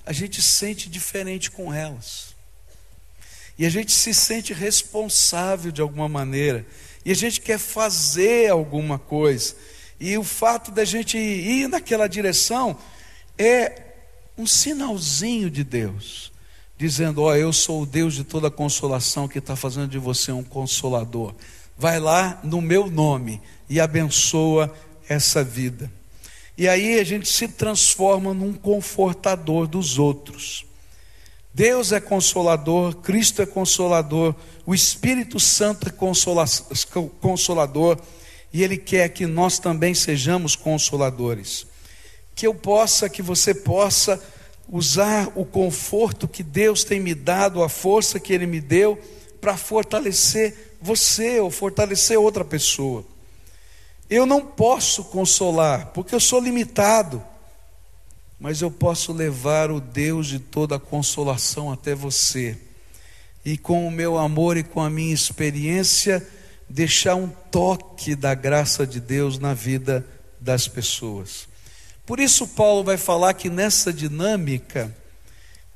a 0.05 0.13
gente 0.13 0.41
sente 0.41 0.87
diferente 0.89 1.49
com 1.49 1.73
elas. 1.73 2.35
E 3.57 3.65
a 3.65 3.69
gente 3.69 3.91
se 3.91 4.13
sente 4.13 4.53
responsável 4.53 5.71
de 5.71 5.81
alguma 5.81 6.07
maneira. 6.07 6.65
E 7.03 7.11
a 7.11 7.15
gente 7.15 7.41
quer 7.41 7.57
fazer 7.57 8.51
alguma 8.51 8.99
coisa. 8.99 9.55
E 9.99 10.15
o 10.15 10.23
fato 10.23 10.69
da 10.71 10.85
gente 10.85 11.17
ir 11.17 11.67
naquela 11.67 12.07
direção 12.07 12.77
é 13.35 13.81
um 14.37 14.45
sinalzinho 14.45 15.49
de 15.49 15.63
Deus, 15.63 16.31
dizendo: 16.77 17.23
Ó, 17.23 17.31
oh, 17.31 17.35
eu 17.35 17.51
sou 17.51 17.81
o 17.81 17.85
Deus 17.85 18.13
de 18.13 18.23
toda 18.23 18.51
consolação 18.51 19.27
que 19.27 19.39
está 19.39 19.55
fazendo 19.55 19.87
de 19.87 19.97
você 19.97 20.31
um 20.31 20.43
consolador. 20.43 21.33
Vai 21.77 21.99
lá 21.99 22.39
no 22.43 22.59
meu 22.59 22.89
nome 22.89 23.39
e 23.69 23.79
abençoa 23.79 24.73
essa 25.07 25.43
vida. 25.43 25.91
E 26.57 26.67
aí 26.67 26.99
a 26.99 27.03
gente 27.03 27.29
se 27.29 27.47
transforma 27.47 28.33
num 28.33 28.53
confortador 28.53 29.67
dos 29.67 29.99
outros. 29.99 30.65
Deus 31.53 31.91
é 31.91 31.99
consolador, 31.99 32.95
Cristo 32.97 33.41
é 33.41 33.45
consolador, 33.45 34.33
o 34.65 34.73
Espírito 34.73 35.39
Santo 35.39 35.87
é 35.87 35.91
consolador, 37.19 37.97
e 38.51 38.63
Ele 38.63 38.77
quer 38.77 39.09
que 39.09 39.25
nós 39.25 39.59
também 39.59 39.93
sejamos 39.93 40.55
consoladores. 40.55 41.67
Que 42.35 42.47
eu 42.47 42.55
possa, 42.55 43.09
que 43.09 43.21
você 43.21 43.53
possa 43.53 44.21
usar 44.69 45.31
o 45.35 45.45
conforto 45.45 46.27
que 46.27 46.43
Deus 46.43 46.83
tem 46.83 46.99
me 46.99 47.13
dado, 47.13 47.63
a 47.63 47.69
força 47.69 48.19
que 48.19 48.33
Ele 48.33 48.45
me 48.47 48.61
deu, 48.61 48.99
para 49.39 49.55
fortalecer 49.57 50.66
você 50.81 51.39
ou 51.39 51.51
fortalecer 51.51 52.19
outra 52.19 52.45
pessoa. 52.45 53.05
Eu 54.09 54.25
não 54.25 54.41
posso 54.45 55.03
consolar, 55.05 55.87
porque 55.87 56.15
eu 56.15 56.19
sou 56.19 56.39
limitado 56.39 57.23
mas 58.39 58.61
eu 58.61 58.69
posso 58.69 59.11
levar 59.11 59.71
o 59.71 59.81
Deus 59.81 60.27
de 60.27 60.39
toda 60.39 60.75
a 60.75 60.79
consolação 60.79 61.71
até 61.71 61.95
você. 61.95 62.57
E 63.43 63.57
com 63.57 63.87
o 63.87 63.91
meu 63.91 64.17
amor 64.17 64.57
e 64.57 64.63
com 64.63 64.81
a 64.81 64.89
minha 64.89 65.13
experiência, 65.13 66.25
deixar 66.69 67.15
um 67.15 67.29
toque 67.29 68.15
da 68.15 68.35
graça 68.35 68.85
de 68.85 68.99
Deus 68.99 69.39
na 69.39 69.53
vida 69.53 70.05
das 70.39 70.67
pessoas. 70.67 71.47
Por 72.05 72.19
isso, 72.19 72.47
Paulo 72.47 72.83
vai 72.83 72.97
falar 72.97 73.33
que 73.33 73.49
nessa 73.49 73.91
dinâmica, 73.91 74.95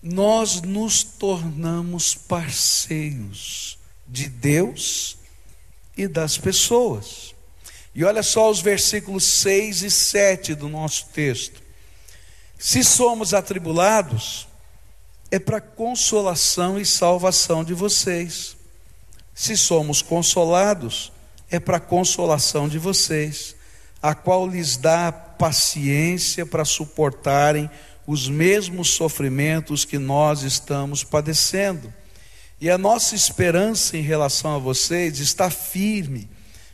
nós 0.01 0.61
nos 0.61 1.03
tornamos 1.03 2.13
parceiros 2.13 3.77
de 4.11 4.27
Deus 4.27 5.17
e 5.95 6.05
das 6.05 6.37
pessoas. 6.37 7.33
E 7.95 8.03
olha 8.03 8.21
só 8.21 8.51
os 8.51 8.59
versículos 8.59 9.23
6 9.23 9.83
e 9.83 9.89
7 9.89 10.53
do 10.53 10.67
nosso 10.67 11.07
texto. 11.13 11.61
Se 12.59 12.83
somos 12.83 13.33
atribulados, 13.33 14.47
é 15.31 15.39
para 15.39 15.61
consolação 15.61 16.77
e 16.77 16.85
salvação 16.85 17.63
de 17.63 17.73
vocês. 17.73 18.57
Se 19.33 19.55
somos 19.55 20.01
consolados, 20.01 21.11
é 21.49 21.59
para 21.59 21.79
consolação 21.79 22.67
de 22.67 22.77
vocês, 22.77 23.55
a 24.01 24.13
qual 24.13 24.47
lhes 24.47 24.75
dá 24.75 25.11
paciência 25.11 26.45
para 26.45 26.65
suportarem 26.65 27.69
os 28.05 28.27
mesmos 28.27 28.89
sofrimentos 28.89 29.85
que 29.85 29.97
nós 29.97 30.43
estamos 30.43 31.03
padecendo. 31.03 31.93
E 32.61 32.69
a 32.69 32.77
nossa 32.77 33.15
esperança 33.15 33.97
em 33.97 34.01
relação 34.01 34.55
a 34.55 34.59
vocês 34.59 35.17
está 35.17 35.49
firme, 35.49 36.29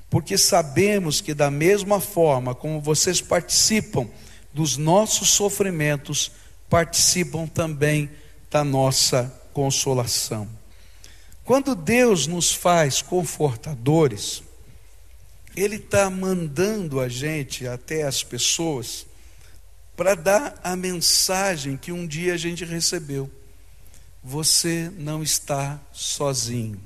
porque 0.10 0.38
sabemos 0.38 1.22
que, 1.22 1.34
da 1.34 1.50
mesma 1.50 2.02
forma 2.02 2.54
como 2.54 2.82
vocês 2.82 3.22
participam 3.22 4.06
dos 4.54 4.76
nossos 4.76 5.30
sofrimentos, 5.30 6.30
participam 6.70 7.48
também 7.48 8.12
da 8.52 8.66
nossa 8.66 9.34
consolação. 9.54 10.50
Quando 11.46 11.74
Deus 11.74 12.28
nos 12.28 12.52
faz 12.52 13.02
confortadores, 13.02 14.44
Ele 15.56 15.78
está 15.78 16.10
mandando 16.10 17.00
a 17.00 17.08
gente 17.08 17.66
até 17.66 18.04
as 18.04 18.22
pessoas 18.22 19.06
para 19.96 20.16
dar 20.16 20.60
a 20.62 20.76
mensagem 20.76 21.78
que 21.78 21.94
um 21.94 22.06
dia 22.06 22.34
a 22.34 22.38
gente 22.38 22.66
recebeu: 22.66 23.32
você 24.24 24.92
não 24.98 25.24
está 25.24 25.80
sozinho. 25.92 26.80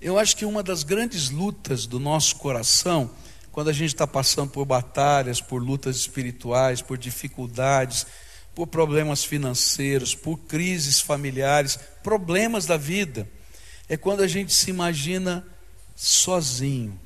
Eu 0.00 0.18
acho 0.18 0.36
que 0.36 0.44
uma 0.44 0.62
das 0.62 0.82
grandes 0.82 1.30
lutas 1.30 1.86
do 1.86 2.00
nosso 2.00 2.36
coração 2.36 3.10
quando 3.52 3.68
a 3.68 3.72
gente 3.72 3.92
está 3.92 4.06
passando 4.06 4.50
por 4.50 4.64
batalhas, 4.64 5.40
por 5.40 5.62
lutas 5.62 5.96
espirituais, 5.96 6.80
por 6.80 6.96
dificuldades, 6.96 8.06
por 8.54 8.66
problemas 8.66 9.22
financeiros, 9.22 10.14
por 10.14 10.38
crises 10.38 11.00
familiares, 11.00 11.78
problemas 12.02 12.64
da 12.64 12.78
vida, 12.78 13.28
é 13.88 13.96
quando 13.96 14.22
a 14.22 14.26
gente 14.26 14.54
se 14.54 14.70
imagina 14.70 15.46
sozinho, 15.94 16.98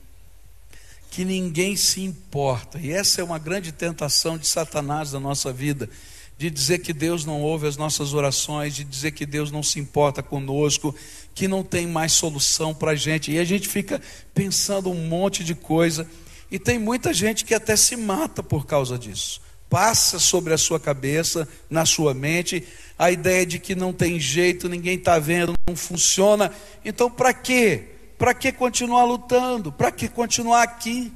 que 1.10 1.24
ninguém 1.24 1.74
se 1.74 2.00
importa. 2.00 2.78
E 2.78 2.92
essa 2.92 3.20
é 3.20 3.24
uma 3.24 3.38
grande 3.38 3.72
tentação 3.72 4.38
de 4.38 4.46
Satanás 4.46 5.12
na 5.12 5.18
nossa 5.18 5.52
vida, 5.52 5.90
de 6.38 6.50
dizer 6.50 6.80
que 6.80 6.92
Deus 6.92 7.24
não 7.24 7.40
ouve 7.40 7.66
as 7.66 7.76
nossas 7.76 8.12
orações, 8.12 8.74
de 8.74 8.84
dizer 8.84 9.12
que 9.12 9.24
Deus 9.24 9.50
não 9.50 9.62
se 9.62 9.80
importa 9.80 10.22
conosco, 10.22 10.94
que 11.34 11.48
não 11.48 11.62
tem 11.62 11.86
mais 11.86 12.12
solução 12.12 12.74
para 12.74 12.92
a 12.92 12.94
gente. 12.94 13.32
E 13.32 13.38
a 13.38 13.44
gente 13.44 13.68
fica 13.68 14.00
pensando 14.34 14.90
um 14.90 15.08
monte 15.08 15.42
de 15.42 15.54
coisa 15.54 16.06
e 16.50 16.58
tem 16.58 16.78
muita 16.78 17.12
gente 17.12 17.44
que 17.44 17.54
até 17.54 17.74
se 17.74 17.96
mata 17.96 18.42
por 18.42 18.66
causa 18.66 18.98
disso. 18.98 19.40
Passa 19.68 20.18
sobre 20.18 20.52
a 20.54 20.58
sua 20.58 20.78
cabeça, 20.78 21.48
na 21.68 21.84
sua 21.84 22.14
mente, 22.14 22.64
a 22.98 23.10
ideia 23.10 23.44
de 23.44 23.58
que 23.58 23.74
não 23.74 23.92
tem 23.92 24.20
jeito, 24.20 24.68
ninguém 24.68 24.96
está 24.96 25.18
vendo, 25.18 25.54
não 25.66 25.74
funciona. 25.74 26.52
Então, 26.84 27.10
para 27.10 27.34
quê? 27.34 27.84
Para 28.16 28.32
que 28.32 28.52
continuar 28.52 29.04
lutando? 29.04 29.72
Para 29.72 29.90
que 29.90 30.08
continuar 30.08 30.62
aqui? 30.62 31.12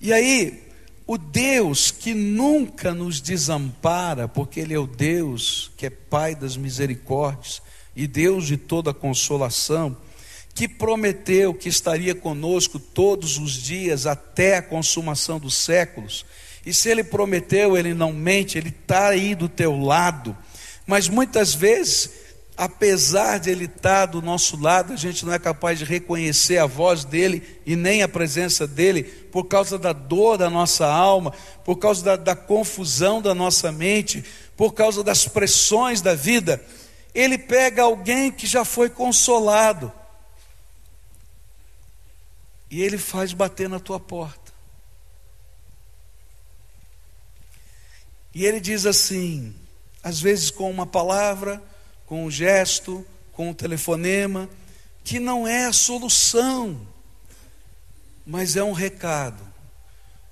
E 0.00 0.12
aí, 0.12 0.65
o 1.06 1.16
Deus 1.16 1.90
que 1.90 2.12
nunca 2.14 2.92
nos 2.92 3.20
desampara, 3.20 4.26
porque 4.26 4.60
Ele 4.60 4.74
é 4.74 4.78
o 4.78 4.86
Deus 4.86 5.70
que 5.76 5.86
é 5.86 5.90
Pai 5.90 6.34
das 6.34 6.56
misericórdias 6.56 7.62
e 7.94 8.06
Deus 8.06 8.46
de 8.46 8.56
toda 8.56 8.92
consolação, 8.92 9.96
que 10.54 10.66
prometeu 10.66 11.54
que 11.54 11.68
estaria 11.68 12.14
conosco 12.14 12.78
todos 12.78 13.38
os 13.38 13.52
dias 13.52 14.06
até 14.06 14.56
a 14.56 14.62
consumação 14.62 15.38
dos 15.38 15.54
séculos. 15.54 16.24
E 16.64 16.74
se 16.74 16.88
ele 16.88 17.04
prometeu, 17.04 17.76
ele 17.76 17.94
não 17.94 18.12
mente, 18.12 18.58
ele 18.58 18.70
está 18.70 19.08
aí 19.08 19.34
do 19.34 19.48
teu 19.48 19.78
lado. 19.78 20.36
Mas 20.86 21.08
muitas 21.08 21.54
vezes, 21.54 22.10
apesar 22.56 23.38
de 23.38 23.50
ele 23.50 23.66
estar 23.66 24.06
do 24.06 24.22
nosso 24.22 24.60
lado, 24.60 24.92
a 24.92 24.96
gente 24.96 25.24
não 25.24 25.32
é 25.32 25.38
capaz 25.38 25.78
de 25.78 25.84
reconhecer 25.84 26.56
a 26.58 26.66
voz 26.66 27.04
dele 27.04 27.42
e 27.66 27.76
nem 27.76 28.02
a 28.02 28.08
presença 28.08 28.66
dele, 28.66 29.25
por 29.36 29.44
causa 29.44 29.78
da 29.78 29.92
dor 29.92 30.38
da 30.38 30.48
nossa 30.48 30.86
alma, 30.86 31.30
por 31.62 31.76
causa 31.76 32.02
da, 32.02 32.16
da 32.16 32.34
confusão 32.34 33.20
da 33.20 33.34
nossa 33.34 33.70
mente, 33.70 34.24
por 34.56 34.72
causa 34.72 35.04
das 35.04 35.28
pressões 35.28 36.00
da 36.00 36.14
vida. 36.14 36.64
Ele 37.14 37.36
pega 37.36 37.82
alguém 37.82 38.32
que 38.32 38.46
já 38.46 38.64
foi 38.64 38.88
consolado 38.88 39.92
e 42.70 42.82
ele 42.82 42.96
faz 42.96 43.34
bater 43.34 43.68
na 43.68 43.78
tua 43.78 44.00
porta. 44.00 44.54
E 48.34 48.46
ele 48.46 48.58
diz 48.58 48.86
assim, 48.86 49.54
às 50.02 50.18
vezes 50.18 50.50
com 50.50 50.70
uma 50.70 50.86
palavra, 50.86 51.62
com 52.06 52.24
um 52.24 52.30
gesto, 52.30 53.06
com 53.32 53.50
um 53.50 53.54
telefonema, 53.54 54.48
que 55.04 55.20
não 55.20 55.46
é 55.46 55.66
a 55.66 55.74
solução, 55.74 56.80
mas 58.26 58.56
é 58.56 58.64
um 58.64 58.72
recado. 58.72 59.46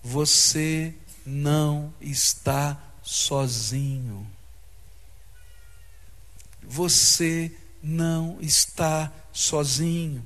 Você 0.02 0.92
não 1.24 1.94
está 2.00 2.76
sozinho. 3.02 4.26
Você 6.62 7.52
não 7.82 8.38
está 8.40 9.12
sozinho. 9.32 10.24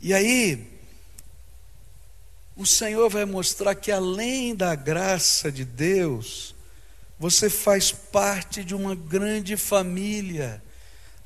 E 0.00 0.12
aí, 0.12 0.80
o 2.56 2.66
Senhor 2.66 3.08
vai 3.08 3.24
mostrar 3.24 3.74
que 3.74 3.92
além 3.92 4.54
da 4.54 4.74
graça 4.74 5.52
de 5.52 5.64
Deus, 5.64 6.54
você 7.18 7.48
faz 7.48 7.92
parte 7.92 8.64
de 8.64 8.74
uma 8.74 8.94
grande 8.94 9.56
família, 9.56 10.62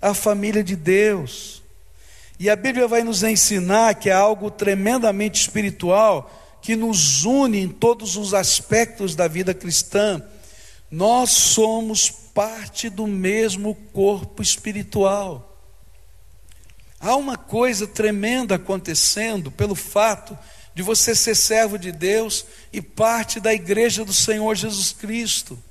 a 0.01 0.13
família 0.13 0.63
de 0.63 0.77
Deus. 0.77 1.64
E 2.39 2.51
a 2.51 2.57
Bíblia 2.57 2.89
vai 2.89 3.03
nos 3.03 3.23
ensinar 3.23 3.95
que 3.95 4.11
é 4.11 4.13
algo 4.13 4.51
tremendamente 4.51 5.41
espiritual 5.41 6.31
que 6.61 6.75
nos 6.75 7.25
une 7.25 7.61
em 7.61 7.69
todos 7.69 8.17
os 8.17 8.33
aspectos 8.33 9.15
da 9.15 9.29
vida 9.29 9.53
cristã. 9.53 10.23
Nós 10.91 11.31
somos 11.31 12.11
parte 12.11 12.89
do 12.89 13.07
mesmo 13.07 13.75
corpo 13.93 14.43
espiritual. 14.43 15.59
Há 16.99 17.15
uma 17.17 17.37
coisa 17.37 17.87
tremenda 17.87 18.55
acontecendo 18.55 19.51
pelo 19.51 19.75
fato 19.75 20.37
de 20.75 20.83
você 20.83 21.15
ser 21.15 21.37
servo 21.37 21.79
de 21.79 21.93
Deus 21.93 22.47
e 22.73 22.81
parte 22.81 23.39
da 23.39 23.53
igreja 23.53 24.05
do 24.05 24.13
Senhor 24.13 24.55
Jesus 24.55 24.91
Cristo. 24.93 25.63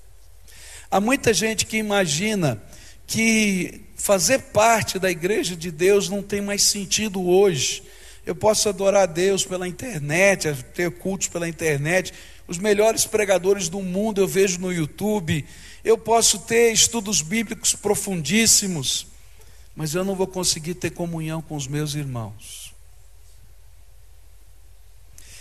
Há 0.89 1.01
muita 1.01 1.33
gente 1.33 1.65
que 1.65 1.77
imagina 1.77 2.61
que 3.07 3.82
fazer 4.03 4.39
parte 4.39 4.99
da 4.99 5.09
igreja 5.09 5.55
de 5.55 5.71
Deus 5.71 6.09
não 6.09 6.21
tem 6.21 6.41
mais 6.41 6.61
sentido 6.63 7.25
hoje. 7.25 7.81
Eu 8.25 8.35
posso 8.35 8.67
adorar 8.67 9.03
a 9.03 9.05
Deus 9.05 9.45
pela 9.45 9.65
internet, 9.65 10.53
ter 10.73 10.91
cultos 10.91 11.29
pela 11.29 11.47
internet, 11.47 12.13
os 12.45 12.57
melhores 12.57 13.05
pregadores 13.05 13.69
do 13.69 13.81
mundo 13.81 14.19
eu 14.19 14.27
vejo 14.27 14.59
no 14.59 14.73
YouTube, 14.73 15.45
eu 15.85 15.97
posso 15.97 16.39
ter 16.39 16.73
estudos 16.73 17.21
bíblicos 17.21 17.75
profundíssimos, 17.75 19.07
mas 19.73 19.95
eu 19.95 20.03
não 20.03 20.15
vou 20.15 20.27
conseguir 20.27 20.73
ter 20.73 20.89
comunhão 20.89 21.41
com 21.41 21.55
os 21.55 21.65
meus 21.65 21.95
irmãos. 21.95 22.73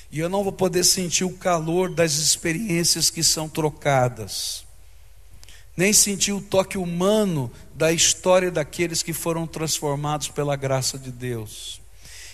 E 0.08 0.20
eu 0.20 0.28
não 0.28 0.44
vou 0.44 0.52
poder 0.52 0.84
sentir 0.84 1.24
o 1.24 1.36
calor 1.36 1.92
das 1.92 2.12
experiências 2.12 3.10
que 3.10 3.24
são 3.24 3.48
trocadas 3.48 4.64
nem 5.76 5.92
sentir 5.92 6.32
o 6.32 6.40
toque 6.40 6.76
humano 6.76 7.50
da 7.74 7.92
história 7.92 8.50
daqueles 8.50 9.02
que 9.02 9.12
foram 9.12 9.46
transformados 9.46 10.28
pela 10.28 10.56
graça 10.56 10.98
de 10.98 11.10
Deus. 11.10 11.80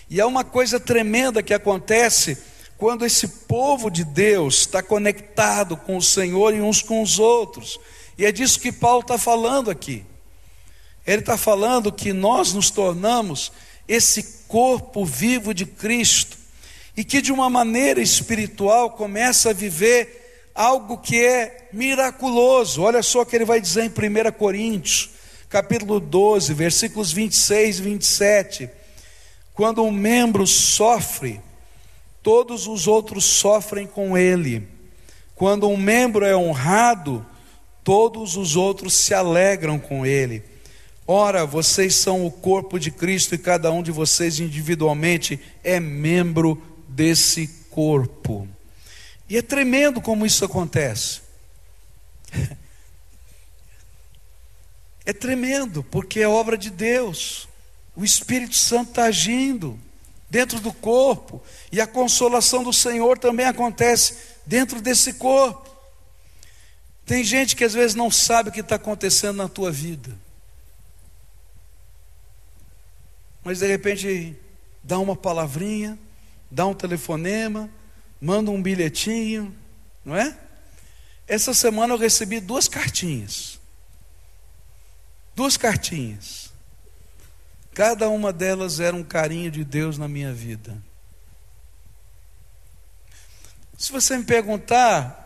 E 0.09 0.19
é 0.19 0.25
uma 0.25 0.43
coisa 0.43 0.79
tremenda 0.79 1.43
que 1.43 1.53
acontece 1.53 2.37
quando 2.77 3.05
esse 3.05 3.27
povo 3.27 3.89
de 3.89 4.03
Deus 4.03 4.61
está 4.61 4.81
conectado 4.81 5.77
com 5.77 5.97
o 5.97 6.01
Senhor 6.01 6.53
e 6.53 6.61
uns 6.61 6.81
com 6.81 7.01
os 7.01 7.19
outros. 7.19 7.79
E 8.17 8.25
é 8.25 8.31
disso 8.31 8.59
que 8.59 8.71
Paulo 8.71 9.01
está 9.01 9.17
falando 9.17 9.69
aqui. 9.69 10.05
Ele 11.05 11.21
está 11.21 11.37
falando 11.37 11.91
que 11.91 12.13
nós 12.13 12.53
nos 12.53 12.69
tornamos 12.69 13.51
esse 13.87 14.45
corpo 14.47 15.05
vivo 15.05 15.53
de 15.53 15.65
Cristo 15.65 16.37
e 16.95 17.03
que 17.03 17.21
de 17.21 17.31
uma 17.31 17.49
maneira 17.49 18.01
espiritual 18.01 18.91
começa 18.91 19.51
a 19.51 19.53
viver 19.53 20.18
algo 20.59 20.97
que 20.97 21.23
é 21.23 21.69
miraculoso. 21.71 22.81
Olha 22.81 23.01
só 23.01 23.21
o 23.21 23.25
que 23.25 23.33
ele 23.33 23.45
vai 23.45 23.61
dizer 23.61 23.85
em 23.85 23.87
1 23.87 24.31
Coríntios, 24.33 25.11
capítulo 25.47 26.01
12, 26.01 26.53
versículos 26.53 27.13
26 27.13 27.79
e 27.79 27.81
27. 27.81 28.69
Quando 29.53 29.81
um 29.81 29.89
membro 29.89 30.45
sofre, 30.45 31.39
todos 32.21 32.67
os 32.67 32.87
outros 32.87 33.23
sofrem 33.23 33.87
com 33.87 34.17
ele. 34.17 34.67
Quando 35.33 35.69
um 35.69 35.77
membro 35.77 36.25
é 36.25 36.35
honrado, 36.35 37.25
todos 37.81 38.35
os 38.35 38.57
outros 38.57 38.93
se 38.95 39.13
alegram 39.13 39.79
com 39.79 40.05
ele. 40.05 40.43
Ora, 41.07 41.45
vocês 41.45 41.95
são 41.95 42.25
o 42.25 42.31
corpo 42.31 42.77
de 42.77 42.91
Cristo 42.91 43.33
e 43.33 43.37
cada 43.37 43.71
um 43.71 43.81
de 43.81 43.91
vocês 43.91 44.41
individualmente 44.41 45.39
é 45.63 45.79
membro 45.79 46.61
desse 46.85 47.47
corpo. 47.69 48.45
E 49.29 49.37
é 49.37 49.41
tremendo 49.41 50.01
como 50.01 50.25
isso 50.25 50.43
acontece. 50.43 51.21
É 55.05 55.13
tremendo, 55.13 55.83
porque 55.83 56.19
é 56.19 56.27
obra 56.27 56.57
de 56.57 56.69
Deus. 56.69 57.47
O 57.95 58.03
Espírito 58.03 58.55
Santo 58.55 58.89
está 58.89 59.05
agindo 59.05 59.79
dentro 60.29 60.59
do 60.59 60.71
corpo, 60.71 61.41
e 61.71 61.81
a 61.81 61.87
consolação 61.87 62.63
do 62.63 62.71
Senhor 62.71 63.17
também 63.17 63.47
acontece 63.47 64.15
dentro 64.45 64.79
desse 64.79 65.13
corpo. 65.13 65.67
Tem 67.05 67.23
gente 67.23 67.55
que 67.55 67.63
às 67.63 67.73
vezes 67.73 67.95
não 67.95 68.11
sabe 68.11 68.49
o 68.49 68.51
que 68.51 68.59
está 68.59 68.75
acontecendo 68.75 69.37
na 69.37 69.49
tua 69.49 69.71
vida, 69.71 70.15
mas 73.43 73.59
de 73.59 73.67
repente 73.67 74.37
dá 74.83 74.99
uma 74.99 75.15
palavrinha, 75.15 75.97
dá 76.51 76.67
um 76.67 76.75
telefonema, 76.75 77.67
manda 78.19 78.51
um 78.51 78.61
bilhetinho, 78.61 79.55
não 80.03 80.15
é? 80.15 80.37
Essa 81.27 81.53
semana 81.53 81.93
eu 81.93 81.97
recebi 81.97 82.39
duas 82.39 82.67
cartinhas. 82.67 83.59
Duas 85.35 85.57
cartinhas. 85.57 86.51
Cada 87.73 88.09
uma 88.09 88.33
delas 88.33 88.79
era 88.79 88.95
um 88.95 89.03
carinho 89.03 89.51
de 89.51 89.63
Deus 89.63 89.97
na 89.97 90.07
minha 90.07 90.33
vida. 90.33 90.75
Se 93.77 93.91
você 93.91 94.17
me 94.17 94.23
perguntar 94.23 95.19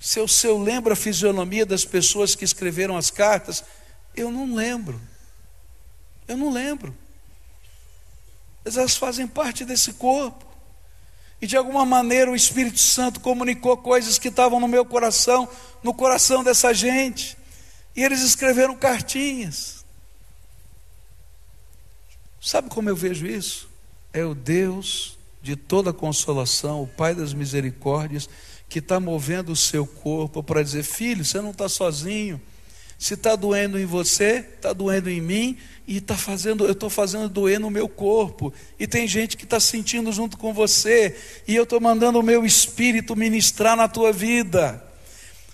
se 0.00 0.20
eu, 0.20 0.28
se 0.28 0.46
eu 0.46 0.56
lembro 0.56 0.92
a 0.92 0.96
fisionomia 0.96 1.66
das 1.66 1.84
pessoas 1.84 2.34
que 2.34 2.44
escreveram 2.44 2.96
as 2.96 3.10
cartas, 3.10 3.64
eu 4.14 4.30
não 4.30 4.54
lembro. 4.54 5.00
Eu 6.28 6.36
não 6.36 6.52
lembro. 6.52 6.96
Mas 8.64 8.76
elas 8.76 8.96
fazem 8.96 9.26
parte 9.26 9.64
desse 9.64 9.94
corpo. 9.94 10.45
E 11.40 11.46
de 11.46 11.56
alguma 11.56 11.84
maneira 11.84 12.30
o 12.30 12.36
Espírito 12.36 12.78
Santo 12.78 13.20
comunicou 13.20 13.76
coisas 13.76 14.18
que 14.18 14.28
estavam 14.28 14.58
no 14.58 14.68
meu 14.68 14.84
coração, 14.84 15.48
no 15.82 15.92
coração 15.92 16.42
dessa 16.42 16.72
gente. 16.72 17.36
E 17.94 18.02
eles 18.02 18.22
escreveram 18.22 18.76
cartinhas. 18.76 19.84
Sabe 22.40 22.68
como 22.68 22.88
eu 22.88 22.96
vejo 22.96 23.26
isso? 23.26 23.68
É 24.12 24.24
o 24.24 24.34
Deus 24.34 25.18
de 25.42 25.56
toda 25.56 25.92
consolação, 25.92 26.82
o 26.82 26.86
Pai 26.86 27.14
das 27.14 27.34
misericórdias, 27.34 28.28
que 28.68 28.78
está 28.78 28.98
movendo 28.98 29.52
o 29.52 29.56
seu 29.56 29.86
corpo 29.86 30.42
para 30.42 30.62
dizer: 30.62 30.82
Filho, 30.82 31.24
você 31.24 31.40
não 31.40 31.50
está 31.50 31.68
sozinho. 31.68 32.40
Se 32.98 33.14
está 33.14 33.36
doendo 33.36 33.78
em 33.78 33.84
você, 33.84 34.44
está 34.56 34.72
doendo 34.72 35.10
em 35.10 35.20
mim, 35.20 35.58
e 35.86 35.98
está 35.98 36.16
fazendo, 36.16 36.64
eu 36.64 36.72
estou 36.72 36.90
fazendo 36.90 37.28
doer 37.28 37.60
no 37.60 37.70
meu 37.70 37.88
corpo, 37.88 38.52
e 38.78 38.86
tem 38.86 39.06
gente 39.06 39.36
que 39.36 39.44
está 39.44 39.60
sentindo 39.60 40.10
junto 40.12 40.36
com 40.36 40.52
você, 40.52 41.14
e 41.46 41.54
eu 41.54 41.62
estou 41.62 41.80
mandando 41.80 42.18
o 42.18 42.22
meu 42.22 42.44
espírito 42.44 43.14
ministrar 43.14 43.76
na 43.76 43.86
tua 43.86 44.12
vida. 44.12 44.82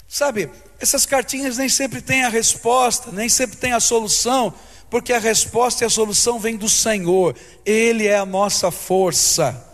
Sabe, 0.08 0.48
essas 0.80 1.04
cartinhas 1.04 1.58
nem 1.58 1.68
sempre 1.68 2.00
têm 2.00 2.24
a 2.24 2.28
resposta, 2.28 3.10
nem 3.12 3.28
sempre 3.28 3.56
têm 3.56 3.72
a 3.72 3.80
solução, 3.80 4.54
porque 4.88 5.12
a 5.12 5.18
resposta 5.18 5.84
e 5.84 5.86
a 5.86 5.90
solução 5.90 6.38
vem 6.38 6.56
do 6.56 6.68
Senhor, 6.68 7.34
Ele 7.64 8.06
é 8.06 8.16
a 8.16 8.26
nossa 8.26 8.70
força. 8.70 9.68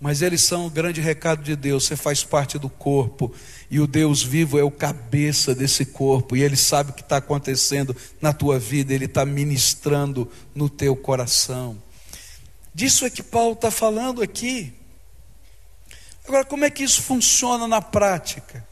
Mas 0.00 0.22
eles 0.22 0.42
são 0.42 0.66
o 0.66 0.70
grande 0.70 1.00
recado 1.00 1.42
de 1.42 1.56
Deus, 1.56 1.84
você 1.84 1.96
faz 1.96 2.22
parte 2.22 2.56
do 2.56 2.68
corpo, 2.68 3.34
e 3.70 3.80
o 3.80 3.86
Deus 3.86 4.22
vivo 4.22 4.58
é 4.58 4.62
o 4.62 4.70
cabeça 4.70 5.54
desse 5.54 5.84
corpo, 5.84 6.36
e 6.36 6.42
Ele 6.42 6.56
sabe 6.56 6.90
o 6.90 6.94
que 6.94 7.02
está 7.02 7.18
acontecendo 7.18 7.94
na 8.20 8.32
tua 8.32 8.58
vida, 8.58 8.94
Ele 8.94 9.04
está 9.04 9.24
ministrando 9.24 10.30
no 10.54 10.70
teu 10.70 10.96
coração. 10.96 11.80
Disso 12.74 13.04
é 13.04 13.10
que 13.10 13.22
Paulo 13.22 13.52
está 13.52 13.70
falando 13.70 14.22
aqui. 14.22 14.72
Agora, 16.26 16.44
como 16.44 16.64
é 16.64 16.70
que 16.70 16.84
isso 16.84 17.02
funciona 17.02 17.66
na 17.66 17.82
prática? 17.82 18.66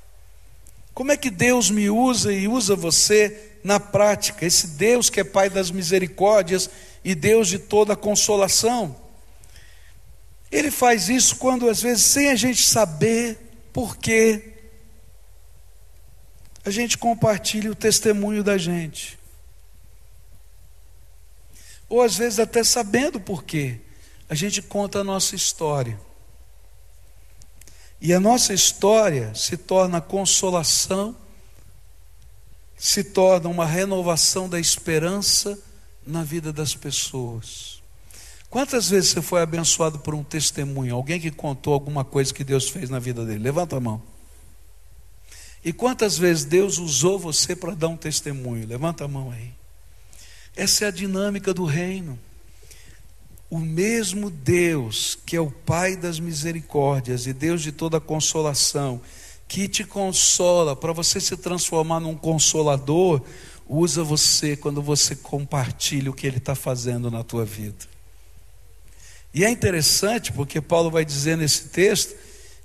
Como 0.94 1.12
é 1.12 1.16
que 1.16 1.30
Deus 1.30 1.70
me 1.70 1.90
usa 1.90 2.32
e 2.32 2.48
usa 2.48 2.74
você 2.74 3.58
na 3.62 3.78
prática? 3.78 4.46
Esse 4.46 4.68
Deus 4.68 5.10
que 5.10 5.20
é 5.20 5.24
Pai 5.24 5.50
das 5.50 5.70
misericórdias 5.70 6.70
e 7.04 7.14
Deus 7.14 7.48
de 7.48 7.58
toda 7.58 7.94
consolação. 7.94 8.96
Ele 10.50 10.70
faz 10.70 11.08
isso 11.08 11.36
quando, 11.36 11.68
às 11.68 11.82
vezes, 11.82 12.04
sem 12.04 12.30
a 12.30 12.34
gente 12.34 12.62
saber 12.62 13.38
por 13.72 13.96
quê, 13.96 14.55
a 16.66 16.70
gente 16.70 16.98
compartilha 16.98 17.70
o 17.70 17.76
testemunho 17.76 18.42
da 18.42 18.58
gente. 18.58 19.16
Ou 21.88 22.02
às 22.02 22.16
vezes 22.16 22.40
até 22.40 22.64
sabendo 22.64 23.20
por 23.20 23.44
quê, 23.44 23.78
a 24.28 24.34
gente 24.34 24.60
conta 24.60 24.98
a 24.98 25.04
nossa 25.04 25.36
história. 25.36 25.96
E 28.00 28.12
a 28.12 28.18
nossa 28.18 28.52
história 28.52 29.32
se 29.32 29.56
torna 29.56 30.00
consolação, 30.00 31.14
se 32.76 33.04
torna 33.04 33.48
uma 33.48 33.64
renovação 33.64 34.48
da 34.48 34.58
esperança 34.58 35.56
na 36.04 36.24
vida 36.24 36.52
das 36.52 36.74
pessoas. 36.74 37.80
Quantas 38.50 38.90
vezes 38.90 39.10
você 39.10 39.22
foi 39.22 39.40
abençoado 39.40 40.00
por 40.00 40.16
um 40.16 40.24
testemunho, 40.24 40.96
alguém 40.96 41.20
que 41.20 41.30
contou 41.30 41.74
alguma 41.74 42.04
coisa 42.04 42.34
que 42.34 42.42
Deus 42.42 42.68
fez 42.68 42.90
na 42.90 42.98
vida 42.98 43.24
dele? 43.24 43.38
Levanta 43.38 43.76
a 43.76 43.80
mão. 43.80 44.15
E 45.66 45.72
quantas 45.72 46.16
vezes 46.16 46.44
Deus 46.44 46.78
usou 46.78 47.18
você 47.18 47.56
para 47.56 47.74
dar 47.74 47.88
um 47.88 47.96
testemunho? 47.96 48.64
Levanta 48.68 49.04
a 49.04 49.08
mão 49.08 49.32
aí. 49.32 49.50
Essa 50.54 50.84
é 50.84 50.88
a 50.88 50.92
dinâmica 50.92 51.52
do 51.52 51.64
reino. 51.64 52.16
O 53.50 53.58
mesmo 53.58 54.30
Deus, 54.30 55.18
que 55.26 55.34
é 55.34 55.40
o 55.40 55.50
Pai 55.50 55.96
das 55.96 56.20
misericórdias 56.20 57.26
e 57.26 57.32
Deus 57.32 57.62
de 57.62 57.72
toda 57.72 57.98
consolação, 57.98 59.00
que 59.48 59.66
te 59.66 59.82
consola 59.82 60.76
para 60.76 60.92
você 60.92 61.20
se 61.20 61.36
transformar 61.36 61.98
num 61.98 62.14
consolador, 62.14 63.20
usa 63.68 64.04
você 64.04 64.56
quando 64.56 64.80
você 64.80 65.16
compartilha 65.16 66.12
o 66.12 66.14
que 66.14 66.28
Ele 66.28 66.38
está 66.38 66.54
fazendo 66.54 67.10
na 67.10 67.24
tua 67.24 67.44
vida. 67.44 67.86
E 69.34 69.44
é 69.44 69.50
interessante 69.50 70.32
porque 70.32 70.60
Paulo 70.60 70.92
vai 70.92 71.04
dizer 71.04 71.36
nesse 71.36 71.70
texto 71.70 72.14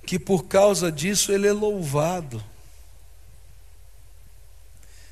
que 0.05 0.19
por 0.19 0.45
causa 0.45 0.91
disso 0.91 1.31
ele 1.31 1.47
é 1.47 1.51
louvado. 1.51 2.50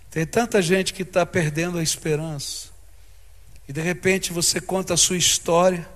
Tem 0.10 0.26
tanta 0.26 0.62
gente 0.62 0.94
que 0.94 1.04
está 1.04 1.26
perdendo 1.26 1.78
a 1.78 1.84
esperança, 1.84 2.70
e 3.68 3.74
de 3.74 3.82
repente 3.82 4.34
você 4.34 4.60
conta 4.60 4.96
a 4.96 4.98
sua 4.98 5.18
história, 5.18 5.88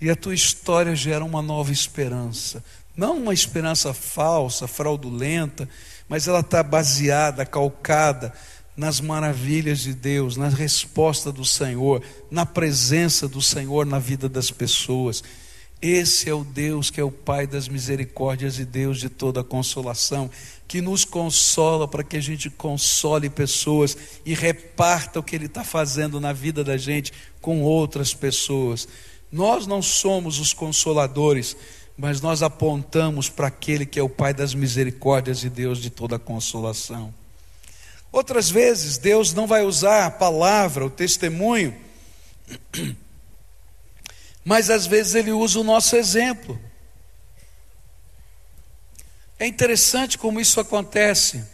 e 0.00 0.10
a 0.10 0.16
tua 0.16 0.34
história 0.34 0.94
gera 0.94 1.24
uma 1.24 1.42
nova 1.42 1.72
esperança. 1.72 2.64
Não 2.96 3.18
uma 3.18 3.34
esperança 3.34 3.92
falsa, 3.92 4.66
fraudulenta, 4.66 5.68
mas 6.08 6.28
ela 6.28 6.40
está 6.40 6.62
baseada, 6.62 7.44
calcada 7.44 8.32
nas 8.76 9.00
maravilhas 9.00 9.80
de 9.80 9.94
Deus, 9.94 10.36
na 10.36 10.48
resposta 10.48 11.32
do 11.32 11.44
Senhor, 11.44 12.02
na 12.30 12.44
presença 12.44 13.26
do 13.26 13.40
Senhor 13.40 13.86
na 13.86 13.98
vida 13.98 14.28
das 14.28 14.50
pessoas. 14.50 15.22
Esse 15.80 16.30
é 16.30 16.34
o 16.34 16.42
Deus 16.42 16.90
que 16.90 17.00
é 17.00 17.04
o 17.04 17.10
Pai 17.10 17.46
das 17.46 17.68
misericórdias 17.68 18.58
e 18.58 18.64
Deus 18.64 18.98
de 18.98 19.08
toda 19.08 19.44
consolação, 19.44 20.30
que 20.66 20.80
nos 20.80 21.04
consola 21.04 21.86
para 21.86 22.02
que 22.02 22.16
a 22.16 22.20
gente 22.20 22.48
console 22.48 23.28
pessoas 23.28 23.96
e 24.24 24.34
reparta 24.34 25.20
o 25.20 25.22
que 25.22 25.36
Ele 25.36 25.46
está 25.46 25.62
fazendo 25.62 26.18
na 26.18 26.32
vida 26.32 26.64
da 26.64 26.76
gente 26.76 27.12
com 27.40 27.62
outras 27.62 28.14
pessoas. 28.14 28.88
Nós 29.30 29.66
não 29.66 29.82
somos 29.82 30.40
os 30.40 30.52
consoladores, 30.52 31.56
mas 31.96 32.20
nós 32.20 32.42
apontamos 32.42 33.28
para 33.28 33.48
aquele 33.48 33.84
que 33.84 33.98
é 33.98 34.02
o 34.02 34.08
Pai 34.08 34.32
das 34.32 34.54
misericórdias 34.54 35.44
e 35.44 35.50
Deus 35.50 35.78
de 35.78 35.90
toda 35.90 36.18
consolação. 36.18 37.12
Outras 38.10 38.50
vezes, 38.50 38.96
Deus 38.96 39.34
não 39.34 39.46
vai 39.46 39.62
usar 39.62 40.06
a 40.06 40.10
palavra, 40.10 40.86
o 40.86 40.90
testemunho, 40.90 41.74
mas 44.46 44.70
às 44.70 44.86
vezes 44.86 45.16
Ele 45.16 45.32
usa 45.32 45.58
o 45.58 45.64
nosso 45.64 45.96
exemplo. 45.96 46.56
É 49.40 49.44
interessante 49.44 50.16
como 50.16 50.40
isso 50.40 50.60
acontece. 50.60 51.44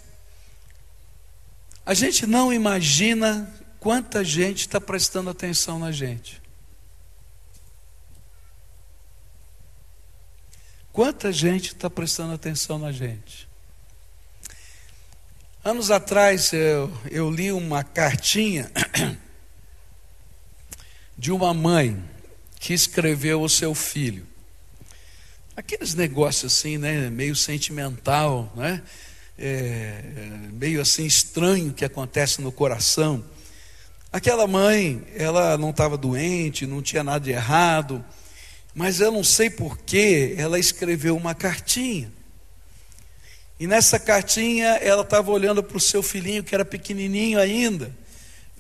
A 1.87 1.95
gente 1.95 2.27
não 2.27 2.53
imagina 2.53 3.51
quanta 3.81 4.23
gente 4.23 4.61
está 4.61 4.79
prestando 4.79 5.31
atenção 5.31 5.79
na 5.79 5.91
gente. 5.91 6.43
Quanta 10.93 11.33
gente 11.33 11.69
está 11.69 11.89
prestando 11.89 12.35
atenção 12.35 12.79
na 12.79 12.93
gente? 12.93 13.49
Anos 15.65 15.91
atrás 15.91 16.53
eu, 16.53 16.93
eu 17.11 17.31
li 17.31 17.51
uma 17.51 17.83
cartinha 17.83 18.71
de 21.17 21.33
uma 21.33 21.55
mãe 21.55 22.12
que 22.63 22.73
escreveu 22.73 23.43
o 23.43 23.49
seu 23.49 23.75
filho. 23.75 24.25
Aqueles 25.57 25.95
negócios 25.95 26.57
assim, 26.57 26.79
né, 26.79 27.11
meio 27.11 27.35
sentimental, 27.35 28.53
né, 28.55 28.81
é, 29.37 30.01
meio 30.53 30.81
assim 30.81 31.05
estranho 31.05 31.73
que 31.73 31.85
acontece 31.85 32.41
no 32.41 32.53
coração. 32.53 33.23
Aquela 34.13 34.47
mãe, 34.47 35.03
ela 35.17 35.59
não 35.59 35.71
estava 35.71 35.97
doente, 35.97 36.65
não 36.65 36.81
tinha 36.81 37.03
nada 37.03 37.25
de 37.25 37.33
errado, 37.33 38.03
mas 38.73 39.01
eu 39.01 39.11
não 39.11 39.25
sei 39.25 39.51
porquê, 39.51 40.37
ela 40.39 40.57
escreveu 40.57 41.17
uma 41.17 41.35
cartinha. 41.35 42.13
E 43.59 43.67
nessa 43.67 43.99
cartinha 43.99 44.69
ela 44.77 45.03
estava 45.03 45.33
olhando 45.33 45.65
para 45.65 45.77
o 45.77 45.81
seu 45.81 46.01
filhinho, 46.01 46.45
que 46.45 46.55
era 46.55 46.65
pequenininho 46.65 47.41
ainda, 47.41 47.93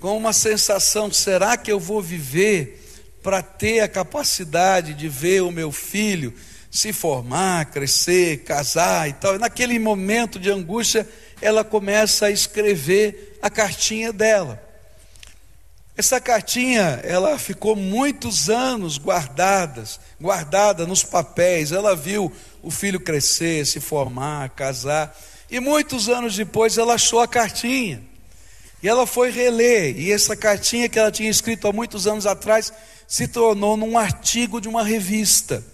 com 0.00 0.16
uma 0.16 0.32
sensação: 0.32 1.10
será 1.12 1.56
que 1.56 1.70
eu 1.70 1.78
vou 1.78 2.02
viver 2.02 2.81
para 3.22 3.42
ter 3.42 3.80
a 3.80 3.88
capacidade 3.88 4.94
de 4.94 5.08
ver 5.08 5.42
o 5.42 5.50
meu 5.50 5.70
filho 5.70 6.35
se 6.70 6.92
formar, 6.92 7.66
crescer, 7.66 8.44
casar 8.44 9.08
e 9.08 9.12
tal? 9.12 9.37
E 9.37 9.38
naquele 9.38 9.78
momento 9.78 10.38
de 10.38 10.50
angústia, 10.50 11.08
ela 11.40 11.62
começa 11.62 12.26
a 12.26 12.30
escrever 12.30 13.38
a 13.42 13.50
cartinha 13.50 14.12
dela. 14.12 14.62
Essa 15.94 16.18
cartinha, 16.18 17.00
ela 17.04 17.38
ficou 17.38 17.76
muitos 17.76 18.48
anos 18.48 18.96
guardadas, 18.96 20.00
guardada 20.18 20.87
nos 20.87 21.04
papéis. 21.04 21.70
Ela 21.70 21.94
viu 21.94 22.32
o 22.62 22.70
filho 22.70 22.98
crescer, 22.98 23.66
se 23.66 23.78
formar, 23.78 24.48
casar. 24.50 25.14
E 25.50 25.61
muitos 25.61 26.08
anos 26.08 26.35
depois 26.35 26.78
ela 26.78 26.94
achou 26.94 27.20
a 27.20 27.28
cartinha. 27.28 28.02
E 28.82 28.88
ela 28.88 29.06
foi 29.06 29.30
reler. 29.30 29.98
E 29.98 30.10
essa 30.10 30.34
cartinha 30.34 30.88
que 30.88 30.98
ela 30.98 31.12
tinha 31.12 31.30
escrito 31.30 31.68
há 31.68 31.72
muitos 31.72 32.06
anos 32.06 32.26
atrás 32.26 32.72
se 33.06 33.28
tornou 33.28 33.76
num 33.76 33.96
artigo 33.96 34.60
de 34.60 34.68
uma 34.68 34.82
revista. 34.82 35.64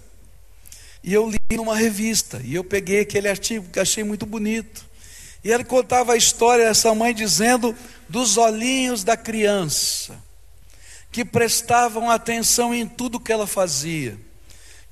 E 1.02 1.14
eu 1.14 1.30
li 1.30 1.38
numa 1.56 1.76
revista. 1.76 2.40
E 2.44 2.54
eu 2.54 2.64
peguei 2.64 3.00
aquele 3.00 3.28
artigo 3.28 3.68
que 3.72 3.80
achei 3.80 4.04
muito 4.04 4.26
bonito. 4.26 4.86
E 5.42 5.50
ele 5.50 5.64
contava 5.64 6.12
a 6.12 6.16
história 6.16 6.66
dessa 6.66 6.94
mãe 6.94 7.14
dizendo 7.14 7.74
dos 8.08 8.36
olhinhos 8.36 9.04
da 9.04 9.16
criança, 9.16 10.16
que 11.12 11.24
prestavam 11.24 12.10
atenção 12.10 12.74
em 12.74 12.86
tudo 12.86 13.20
que 13.20 13.32
ela 13.32 13.46
fazia, 13.46 14.18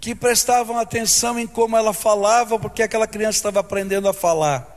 que 0.01 0.15
prestavam 0.15 0.79
atenção 0.79 1.39
em 1.39 1.47
como 1.47 1.77
ela 1.77 1.93
falava, 1.93 2.59
porque 2.59 2.83
aquela 2.83 3.07
criança 3.07 3.39
estava 3.39 3.61
aprendendo 3.61 4.09
a 4.09 4.15
falar, 4.15 4.76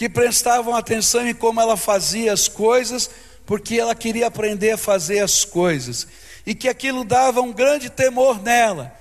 que 0.00 0.08
prestavam 0.08 0.74
atenção 0.74 1.28
em 1.28 1.34
como 1.34 1.60
ela 1.60 1.76
fazia 1.76 2.32
as 2.32 2.48
coisas, 2.48 3.10
porque 3.44 3.78
ela 3.78 3.94
queria 3.94 4.28
aprender 4.28 4.70
a 4.70 4.78
fazer 4.78 5.18
as 5.18 5.44
coisas, 5.44 6.06
e 6.46 6.54
que 6.54 6.70
aquilo 6.70 7.04
dava 7.04 7.42
um 7.42 7.52
grande 7.52 7.90
temor 7.90 8.40
nela, 8.42 8.96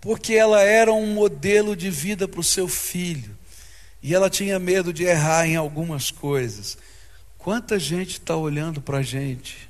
porque 0.00 0.32
ela 0.34 0.62
era 0.62 0.92
um 0.92 1.12
modelo 1.12 1.74
de 1.74 1.90
vida 1.90 2.28
para 2.28 2.38
o 2.38 2.44
seu 2.44 2.68
filho, 2.68 3.36
e 4.00 4.14
ela 4.14 4.30
tinha 4.30 4.56
medo 4.60 4.92
de 4.92 5.02
errar 5.02 5.44
em 5.44 5.56
algumas 5.56 6.12
coisas. 6.12 6.78
Quanta 7.36 7.76
gente 7.76 8.20
está 8.20 8.36
olhando 8.36 8.80
para 8.80 8.98
a 8.98 9.02
gente? 9.02 9.68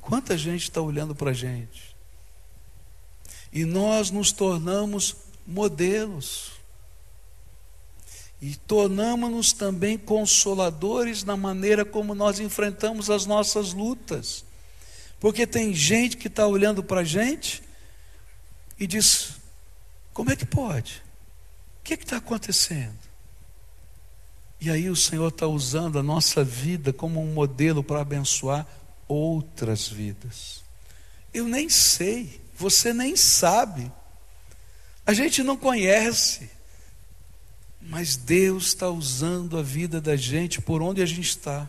Quanta 0.00 0.38
gente 0.38 0.62
está 0.62 0.80
olhando 0.80 1.14
para 1.14 1.32
a 1.32 1.34
gente? 1.34 1.94
E 3.52 3.66
nós 3.66 4.10
nos 4.10 4.32
tornamos 4.32 5.16
modelos. 5.46 6.55
E 8.40 8.54
tornamos-nos 8.54 9.52
também 9.52 9.96
consoladores 9.96 11.24
na 11.24 11.36
maneira 11.36 11.84
como 11.84 12.14
nós 12.14 12.38
enfrentamos 12.38 13.08
as 13.08 13.24
nossas 13.24 13.72
lutas. 13.72 14.44
Porque 15.18 15.46
tem 15.46 15.72
gente 15.72 16.16
que 16.16 16.28
está 16.28 16.46
olhando 16.46 16.82
para 16.82 17.00
a 17.00 17.04
gente 17.04 17.62
e 18.78 18.86
diz: 18.86 19.32
como 20.12 20.30
é 20.30 20.36
que 20.36 20.44
pode? 20.44 21.02
O 21.80 21.84
que 21.84 21.94
está 21.94 22.18
acontecendo? 22.18 23.06
E 24.60 24.70
aí 24.70 24.88
o 24.88 24.96
Senhor 24.96 25.28
está 25.28 25.46
usando 25.46 25.98
a 25.98 26.02
nossa 26.02 26.42
vida 26.42 26.92
como 26.92 27.22
um 27.22 27.32
modelo 27.32 27.82
para 27.82 28.00
abençoar 28.00 28.66
outras 29.06 29.86
vidas. 29.86 30.62
Eu 31.32 31.44
nem 31.46 31.68
sei, 31.68 32.40
você 32.54 32.92
nem 32.92 33.14
sabe, 33.14 33.92
a 35.04 35.12
gente 35.12 35.42
não 35.42 35.56
conhece, 35.56 36.50
mas 37.88 38.16
Deus 38.16 38.66
está 38.66 38.88
usando 38.90 39.56
a 39.56 39.62
vida 39.62 40.00
da 40.00 40.16
gente 40.16 40.60
por 40.60 40.82
onde 40.82 41.00
a 41.00 41.06
gente 41.06 41.28
está. 41.28 41.68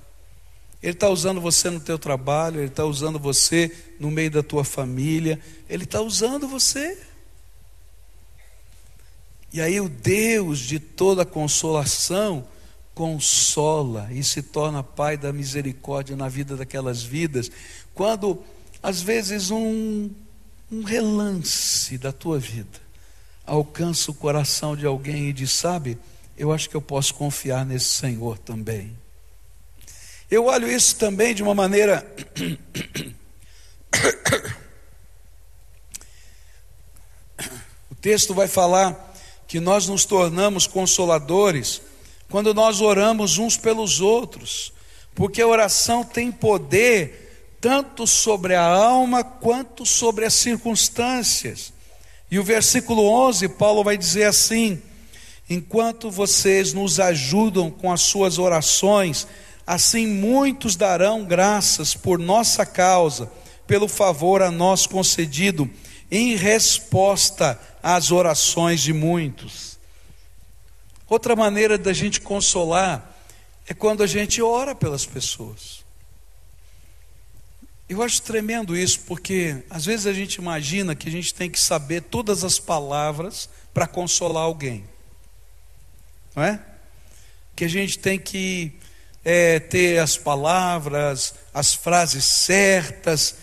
Ele 0.81 0.93
está 0.93 1.09
usando 1.09 1.39
você 1.39 1.69
no 1.69 1.79
teu 1.79 1.97
trabalho, 1.97 2.59
Ele 2.59 2.67
está 2.67 2.85
usando 2.85 3.19
você 3.19 3.75
no 3.99 4.09
meio 4.09 4.31
da 4.31 4.43
tua 4.43 4.63
família, 4.63 5.39
Ele 5.69 5.83
está 5.83 6.01
usando 6.01 6.47
você. 6.47 6.97
E 9.53 9.61
aí 9.61 9.79
o 9.79 9.87
Deus 9.87 10.59
de 10.59 10.79
toda 10.79 11.25
consolação, 11.25 12.47
consola 12.93 14.09
e 14.11 14.23
se 14.23 14.41
torna 14.41 14.83
Pai 14.83 15.17
da 15.17 15.31
misericórdia 15.31 16.15
na 16.15 16.27
vida 16.27 16.55
daquelas 16.55 17.03
vidas, 17.03 17.51
quando 17.93 18.43
às 18.81 19.01
vezes 19.01 19.51
um, 19.51 20.09
um 20.71 20.83
relance 20.83 21.97
da 21.97 22.11
tua 22.11 22.39
vida 22.39 22.86
alcança 23.47 24.11
o 24.11 24.13
coração 24.13 24.75
de 24.75 24.85
alguém 24.85 25.29
e 25.29 25.33
diz: 25.33 25.53
Sabe, 25.53 25.97
eu 26.37 26.51
acho 26.51 26.69
que 26.69 26.75
eu 26.75 26.81
posso 26.81 27.15
confiar 27.15 27.65
nesse 27.65 27.85
Senhor 27.85 28.37
também. 28.37 28.95
Eu 30.29 30.45
olho 30.45 30.69
isso 30.69 30.97
também 30.97 31.33
de 31.33 31.41
uma 31.41 31.55
maneira. 31.55 32.05
o 37.89 37.95
texto 37.95 38.33
vai 38.33 38.47
falar 38.47 39.15
que 39.47 39.61
nós 39.61 39.87
nos 39.87 40.03
tornamos 40.03 40.67
consoladores 40.67 41.81
quando 42.29 42.53
nós 42.53 42.81
oramos 42.81 43.37
uns 43.37 43.55
pelos 43.55 44.01
outros, 44.01 44.73
porque 45.15 45.41
a 45.41 45.47
oração 45.47 46.03
tem 46.03 46.29
poder 46.29 47.55
tanto 47.61 48.05
sobre 48.05 48.53
a 48.53 48.63
alma 48.63 49.23
quanto 49.23 49.85
sobre 49.85 50.25
as 50.25 50.33
circunstâncias. 50.33 51.71
E 52.29 52.37
o 52.37 52.43
versículo 52.43 53.03
11, 53.03 53.49
Paulo 53.49 53.83
vai 53.83 53.97
dizer 53.97 54.25
assim: 54.25 54.81
Enquanto 55.49 56.11
vocês 56.11 56.73
nos 56.73 56.99
ajudam 56.99 57.71
com 57.71 57.91
as 57.91 58.01
suas 58.01 58.37
orações, 58.37 59.25
assim 59.65 60.05
muitos 60.05 60.75
darão 60.75 61.23
graças 61.23 61.93
por 61.93 62.19
nossa 62.19 62.65
causa, 62.65 63.31
pelo 63.65 63.87
favor 63.87 64.41
a 64.41 64.51
nós 64.51 64.85
concedido, 64.85 65.69
em 66.11 66.35
resposta 66.35 67.59
às 67.81 68.11
orações 68.11 68.81
de 68.81 68.91
muitos. 68.91 69.77
Outra 71.09 71.35
maneira 71.35 71.77
da 71.77 71.93
gente 71.93 72.19
consolar 72.19 73.15
é 73.67 73.73
quando 73.73 74.03
a 74.03 74.07
gente 74.07 74.41
ora 74.41 74.75
pelas 74.75 75.05
pessoas. 75.05 75.76
Eu 77.89 78.03
acho 78.03 78.21
tremendo 78.21 78.75
isso, 78.75 78.99
porque 79.07 79.63
às 79.69 79.85
vezes 79.85 80.05
a 80.07 80.13
gente 80.13 80.35
imagina 80.35 80.93
que 80.93 81.07
a 81.07 81.11
gente 81.11 81.33
tem 81.33 81.49
que 81.49 81.57
saber 81.57 82.01
todas 82.01 82.43
as 82.43 82.59
palavras 82.59 83.49
para 83.73 83.87
consolar 83.87 84.43
alguém, 84.43 84.83
não 86.35 86.43
é? 86.43 86.59
Que 87.55 87.63
a 87.63 87.69
gente 87.69 87.97
tem 87.97 88.19
que 88.19 88.73
é, 89.23 89.59
ter 89.59 89.99
as 89.99 90.17
palavras, 90.17 91.33
as 91.53 91.73
frases 91.73 92.25
certas. 92.25 93.35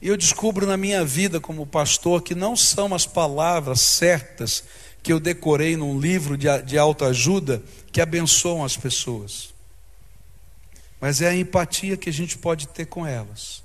E 0.00 0.08
eu 0.08 0.16
descubro 0.16 0.66
na 0.66 0.78
minha 0.78 1.04
vida 1.04 1.38
como 1.38 1.66
pastor 1.66 2.22
que 2.22 2.34
não 2.34 2.56
são 2.56 2.94
as 2.94 3.06
palavras 3.06 3.82
certas 3.82 4.64
que 5.02 5.12
eu 5.12 5.20
decorei 5.20 5.76
num 5.76 6.00
livro 6.00 6.38
de, 6.38 6.46
de 6.62 6.78
autoajuda 6.78 7.62
que 7.92 8.00
abençoam 8.00 8.64
as 8.64 8.76
pessoas, 8.76 9.52
mas 11.00 11.20
é 11.20 11.28
a 11.28 11.36
empatia 11.36 11.96
que 11.96 12.08
a 12.08 12.12
gente 12.12 12.38
pode 12.38 12.68
ter 12.68 12.86
com 12.86 13.06
elas. 13.06 13.62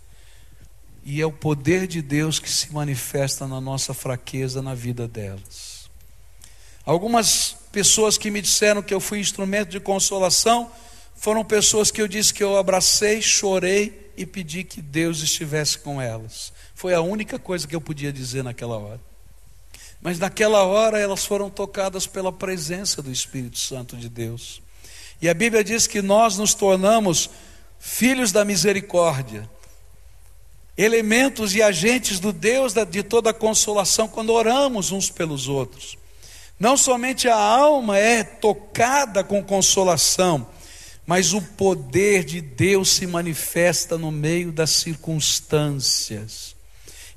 E 1.05 1.21
é 1.21 1.25
o 1.25 1.31
poder 1.31 1.85
de 1.85 2.01
Deus 2.01 2.39
que 2.39 2.49
se 2.49 2.73
manifesta 2.73 3.47
na 3.47 3.61
nossa 3.61 3.93
fraqueza 3.93 4.59
na 4.59 4.73
vida 4.73 5.07
delas. 5.07 5.87
Algumas 6.83 7.55
pessoas 7.71 8.17
que 8.17 8.31
me 8.31 8.41
disseram 8.41 8.81
que 8.81 8.93
eu 8.93 8.99
fui 8.99 9.19
instrumento 9.19 9.69
de 9.69 9.79
consolação 9.79 10.71
foram 11.15 11.45
pessoas 11.45 11.91
que 11.91 12.01
eu 12.01 12.07
disse 12.07 12.33
que 12.33 12.43
eu 12.43 12.57
abracei, 12.57 13.21
chorei 13.21 14.11
e 14.17 14.25
pedi 14.25 14.63
que 14.63 14.81
Deus 14.81 15.21
estivesse 15.21 15.77
com 15.77 16.01
elas. 16.01 16.51
Foi 16.73 16.95
a 16.95 17.01
única 17.01 17.37
coisa 17.37 17.67
que 17.67 17.75
eu 17.75 17.81
podia 17.81 18.11
dizer 18.11 18.43
naquela 18.43 18.77
hora. 18.77 19.01
Mas 20.01 20.17
naquela 20.17 20.63
hora 20.63 20.99
elas 20.99 21.23
foram 21.23 21.49
tocadas 21.51 22.07
pela 22.07 22.31
presença 22.31 23.01
do 23.01 23.11
Espírito 23.11 23.59
Santo 23.59 23.95
de 23.95 24.09
Deus. 24.09 24.61
E 25.21 25.29
a 25.29 25.33
Bíblia 25.33 25.63
diz 25.63 25.85
que 25.85 26.01
nós 26.01 26.37
nos 26.37 26.53
tornamos 26.53 27.29
filhos 27.79 28.31
da 28.31 28.43
misericórdia 28.43 29.49
elementos 30.77 31.55
e 31.55 31.61
agentes 31.61 32.19
do 32.19 32.33
Deus 32.33 32.73
de 32.73 33.03
toda 33.03 33.33
consolação 33.33 34.07
quando 34.07 34.33
oramos 34.33 34.91
uns 34.91 35.09
pelos 35.09 35.47
outros. 35.47 35.97
Não 36.59 36.77
somente 36.77 37.27
a 37.27 37.37
alma 37.37 37.97
é 37.97 38.23
tocada 38.23 39.23
com 39.23 39.43
consolação, 39.43 40.47
mas 41.05 41.33
o 41.33 41.41
poder 41.41 42.23
de 42.23 42.41
Deus 42.41 42.89
se 42.89 43.05
manifesta 43.05 43.97
no 43.97 44.11
meio 44.11 44.51
das 44.51 44.71
circunstâncias. 44.71 46.55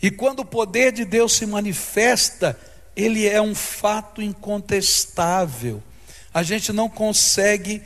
E 0.00 0.10
quando 0.10 0.40
o 0.40 0.44
poder 0.44 0.92
de 0.92 1.04
Deus 1.04 1.32
se 1.32 1.46
manifesta, 1.46 2.58
ele 2.94 3.26
é 3.26 3.40
um 3.40 3.54
fato 3.54 4.20
incontestável. 4.20 5.82
A 6.32 6.42
gente 6.42 6.72
não 6.72 6.88
consegue 6.88 7.82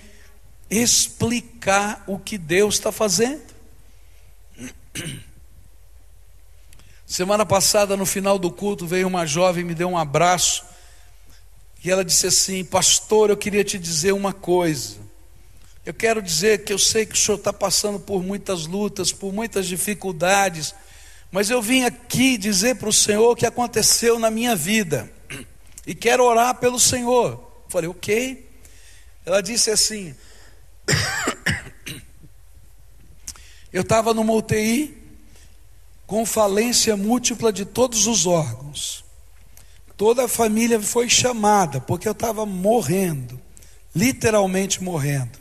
explicar 0.70 2.02
o 2.06 2.18
que 2.18 2.36
Deus 2.36 2.74
está 2.74 2.90
fazendo. 2.90 3.52
Semana 7.12 7.44
passada, 7.44 7.94
no 7.94 8.06
final 8.06 8.38
do 8.38 8.50
culto, 8.50 8.86
veio 8.86 9.06
uma 9.06 9.26
jovem, 9.26 9.62
me 9.62 9.74
deu 9.74 9.86
um 9.86 9.98
abraço, 9.98 10.64
e 11.84 11.90
ela 11.90 12.02
disse 12.02 12.26
assim: 12.26 12.64
Pastor, 12.64 13.28
eu 13.28 13.36
queria 13.36 13.62
te 13.62 13.78
dizer 13.78 14.12
uma 14.12 14.32
coisa. 14.32 14.96
Eu 15.84 15.92
quero 15.92 16.22
dizer 16.22 16.64
que 16.64 16.72
eu 16.72 16.78
sei 16.78 17.04
que 17.04 17.12
o 17.12 17.18
senhor 17.18 17.36
está 17.36 17.52
passando 17.52 18.00
por 18.00 18.22
muitas 18.22 18.66
lutas, 18.66 19.12
por 19.12 19.30
muitas 19.30 19.66
dificuldades, 19.66 20.74
mas 21.30 21.50
eu 21.50 21.60
vim 21.60 21.84
aqui 21.84 22.38
dizer 22.38 22.76
para 22.76 22.88
o 22.88 22.92
Senhor 22.94 23.32
o 23.32 23.36
que 23.36 23.44
aconteceu 23.44 24.18
na 24.18 24.30
minha 24.30 24.56
vida, 24.56 25.12
e 25.86 25.94
quero 25.94 26.24
orar 26.24 26.54
pelo 26.54 26.80
Senhor. 26.80 27.32
Eu 27.32 27.64
falei, 27.68 27.90
ok. 27.90 28.48
Ela 29.26 29.42
disse 29.42 29.70
assim: 29.70 30.14
Eu 33.70 33.82
estava 33.82 34.14
numa 34.14 34.32
UTI, 34.32 35.01
com 36.12 36.26
falência 36.26 36.94
múltipla 36.94 37.50
de 37.50 37.64
todos 37.64 38.06
os 38.06 38.26
órgãos. 38.26 39.02
Toda 39.96 40.26
a 40.26 40.28
família 40.28 40.78
foi 40.78 41.08
chamada, 41.08 41.80
porque 41.80 42.06
eu 42.06 42.12
estava 42.12 42.44
morrendo, 42.44 43.40
literalmente 43.96 44.82
morrendo. 44.82 45.38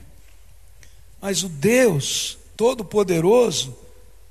Mas 1.20 1.44
o 1.44 1.50
Deus 1.50 2.38
Todo-Poderoso 2.56 3.78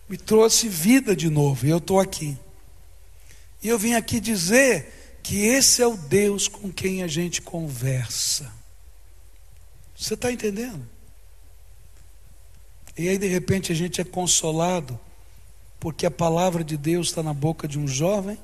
me 0.08 0.16
trouxe 0.16 0.66
vida 0.66 1.14
de 1.14 1.28
novo, 1.28 1.66
e 1.66 1.68
eu 1.68 1.76
estou 1.76 2.00
aqui. 2.00 2.38
E 3.62 3.68
eu 3.68 3.78
vim 3.78 3.92
aqui 3.92 4.18
dizer 4.18 5.20
que 5.22 5.42
esse 5.44 5.82
é 5.82 5.86
o 5.86 5.94
Deus 5.94 6.48
com 6.48 6.72
quem 6.72 7.02
a 7.02 7.06
gente 7.06 7.42
conversa. 7.42 8.50
Você 9.94 10.14
está 10.14 10.32
entendendo? 10.32 10.88
E 12.96 13.10
aí, 13.10 13.18
de 13.18 13.26
repente, 13.26 13.72
a 13.72 13.74
gente 13.74 14.00
é 14.00 14.04
consolado 14.04 14.98
porque 15.80 16.04
a 16.04 16.10
palavra 16.10 16.62
de 16.62 16.76
Deus 16.76 17.08
está 17.08 17.22
na 17.22 17.32
boca 17.32 17.66
de 17.66 17.78
um 17.78 17.88
jovem 17.88 18.38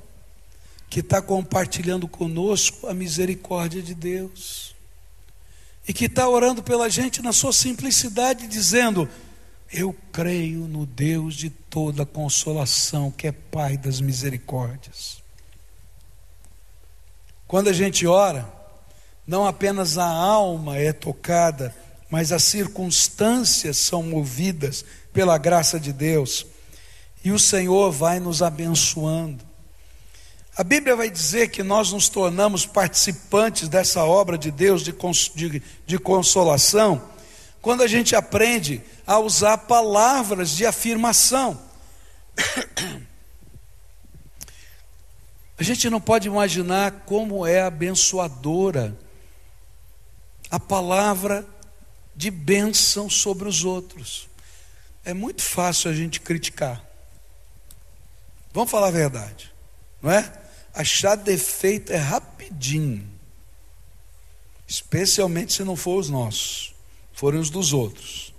que 0.88 1.00
está 1.00 1.20
compartilhando 1.20 2.08
conosco 2.08 2.86
a 2.88 2.94
misericórdia 2.94 3.82
de 3.82 3.94
Deus 3.94 4.74
e 5.86 5.92
que 5.92 6.06
está 6.06 6.26
orando 6.26 6.62
pela 6.62 6.88
gente 6.88 7.20
na 7.20 7.32
sua 7.32 7.52
simplicidade, 7.52 8.46
dizendo: 8.46 9.08
Eu 9.70 9.94
creio 10.10 10.60
no 10.60 10.86
Deus 10.86 11.34
de 11.34 11.50
toda 11.50 12.06
consolação, 12.06 13.10
que 13.10 13.26
é 13.26 13.32
Pai 13.32 13.76
das 13.76 14.00
misericórdias. 14.00 15.22
Quando 17.46 17.68
a 17.68 17.72
gente 17.72 18.06
ora, 18.06 18.50
não 19.26 19.46
apenas 19.46 19.98
a 19.98 20.08
alma 20.08 20.78
é 20.78 20.92
tocada, 20.92 21.74
mas 22.10 22.32
as 22.32 22.42
circunstâncias 22.42 23.76
são 23.76 24.02
movidas 24.02 24.84
pela 25.12 25.38
graça 25.38 25.78
de 25.78 25.92
Deus 25.92 26.46
e 27.26 27.32
o 27.32 27.40
Senhor 27.40 27.90
vai 27.90 28.20
nos 28.20 28.40
abençoando. 28.40 29.44
A 30.56 30.62
Bíblia 30.62 30.94
vai 30.94 31.10
dizer 31.10 31.48
que 31.48 31.60
nós 31.60 31.90
nos 31.90 32.08
tornamos 32.08 32.64
participantes 32.64 33.68
dessa 33.68 34.04
obra 34.04 34.38
de 34.38 34.52
Deus 34.52 34.84
de, 34.84 34.94
de, 35.34 35.60
de 35.84 35.98
consolação 35.98 37.02
quando 37.60 37.82
a 37.82 37.88
gente 37.88 38.14
aprende 38.14 38.80
a 39.04 39.18
usar 39.18 39.58
palavras 39.58 40.50
de 40.50 40.64
afirmação. 40.64 41.60
A 45.58 45.64
gente 45.64 45.90
não 45.90 46.00
pode 46.00 46.28
imaginar 46.28 46.92
como 47.06 47.44
é 47.44 47.60
abençoadora 47.60 48.96
a 50.48 50.60
palavra 50.60 51.44
de 52.14 52.30
bênção 52.30 53.10
sobre 53.10 53.48
os 53.48 53.64
outros. 53.64 54.28
É 55.04 55.12
muito 55.12 55.42
fácil 55.42 55.90
a 55.90 55.92
gente 55.92 56.20
criticar. 56.20 56.85
Vamos 58.56 58.70
falar 58.70 58.86
a 58.86 58.90
verdade, 58.90 59.52
não 60.00 60.10
é? 60.10 60.32
Achar 60.72 61.14
defeito 61.14 61.92
é 61.92 61.98
rapidinho, 61.98 63.06
especialmente 64.66 65.52
se 65.52 65.62
não 65.62 65.76
for 65.76 66.00
os 66.00 66.08
nossos, 66.08 66.74
forem 67.12 67.38
os 67.38 67.50
dos 67.50 67.74
outros. 67.74 68.32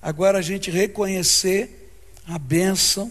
Agora 0.00 0.38
a 0.38 0.40
gente 0.40 0.70
reconhecer 0.70 1.92
a 2.28 2.38
bênção 2.38 3.10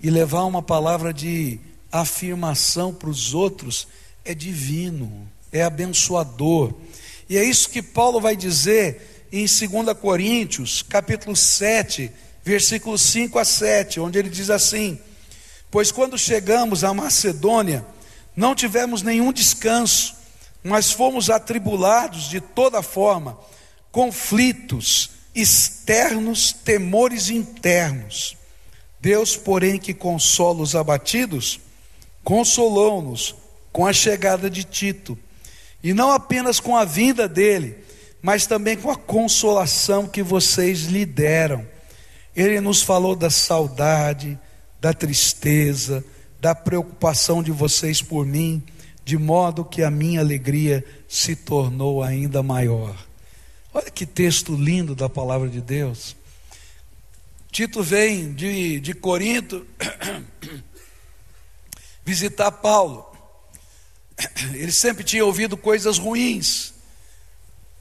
e 0.00 0.08
levar 0.10 0.44
uma 0.44 0.62
palavra 0.62 1.12
de 1.12 1.58
afirmação 1.90 2.94
para 2.94 3.10
os 3.10 3.34
outros 3.34 3.88
é 4.24 4.32
divino, 4.32 5.28
é 5.50 5.64
abençoador. 5.64 6.72
E 7.28 7.36
é 7.36 7.42
isso 7.42 7.68
que 7.68 7.82
Paulo 7.82 8.20
vai 8.20 8.36
dizer 8.36 9.26
em 9.32 9.44
2 9.44 9.98
Coríntios, 10.00 10.82
capítulo 10.82 11.34
7, 11.34 12.12
versículos 12.50 13.00
5 13.02 13.38
a 13.38 13.44
7, 13.44 14.00
onde 14.00 14.18
ele 14.18 14.28
diz 14.28 14.50
assim: 14.50 14.98
Pois 15.70 15.92
quando 15.92 16.18
chegamos 16.18 16.82
à 16.82 16.92
Macedônia, 16.92 17.86
não 18.34 18.56
tivemos 18.56 19.02
nenhum 19.02 19.32
descanso, 19.32 20.16
mas 20.62 20.90
fomos 20.90 21.30
atribulados 21.30 22.28
de 22.28 22.40
toda 22.40 22.82
forma, 22.82 23.38
conflitos 23.92 25.10
externos, 25.32 26.52
temores 26.52 27.30
internos. 27.30 28.36
Deus, 29.00 29.36
porém, 29.36 29.78
que 29.78 29.94
consola 29.94 30.60
os 30.60 30.74
abatidos, 30.74 31.60
consolou-nos 32.24 33.36
com 33.72 33.86
a 33.86 33.92
chegada 33.92 34.50
de 34.50 34.64
Tito, 34.64 35.16
e 35.84 35.94
não 35.94 36.10
apenas 36.10 36.58
com 36.58 36.76
a 36.76 36.84
vinda 36.84 37.28
dele, 37.28 37.78
mas 38.20 38.44
também 38.44 38.76
com 38.76 38.90
a 38.90 38.96
consolação 38.96 40.08
que 40.08 40.22
vocês 40.22 40.82
lhe 40.86 41.06
deram 41.06 41.64
ele 42.34 42.60
nos 42.60 42.82
falou 42.82 43.16
da 43.16 43.30
saudade, 43.30 44.38
da 44.80 44.92
tristeza, 44.92 46.04
da 46.40 46.54
preocupação 46.54 47.42
de 47.42 47.50
vocês 47.50 48.00
por 48.00 48.24
mim, 48.24 48.62
de 49.04 49.18
modo 49.18 49.64
que 49.64 49.82
a 49.82 49.90
minha 49.90 50.20
alegria 50.20 50.84
se 51.08 51.34
tornou 51.34 52.02
ainda 52.02 52.42
maior. 52.42 52.96
Olha 53.72 53.90
que 53.90 54.06
texto 54.06 54.54
lindo 54.54 54.94
da 54.94 55.08
palavra 55.08 55.48
de 55.48 55.60
Deus. 55.60 56.16
Tito 57.50 57.82
vem 57.82 58.32
de, 58.32 58.80
de 58.80 58.94
Corinto 58.94 59.66
visitar 62.04 62.50
Paulo. 62.50 63.06
Ele 64.52 64.72
sempre 64.72 65.02
tinha 65.02 65.24
ouvido 65.24 65.56
coisas 65.56 65.98
ruins 65.98 66.74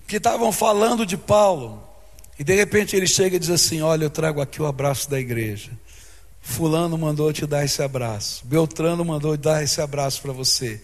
que 0.07 0.17
estavam 0.17 0.51
falando 0.51 1.05
de 1.05 1.17
Paulo. 1.17 1.88
E 2.39 2.43
de 2.43 2.55
repente 2.55 2.95
ele 2.95 3.05
chega 3.05 3.35
e 3.35 3.39
diz 3.39 3.49
assim: 3.49 3.81
Olha, 3.81 4.05
eu 4.05 4.09
trago 4.09 4.39
aqui 4.39 4.61
o 4.61 4.65
abraço 4.65 5.09
da 5.09 5.19
igreja. 5.19 5.71
Fulano 6.39 6.97
mandou 6.97 7.31
te 7.33 7.45
dar 7.45 7.65
esse 7.65 7.83
abraço. 7.83 8.45
Beltrano 8.45 9.03
mandou 9.03 9.35
dar 9.35 9.61
esse 9.61 9.81
abraço 9.81 10.21
para 10.21 10.31
você. 10.31 10.81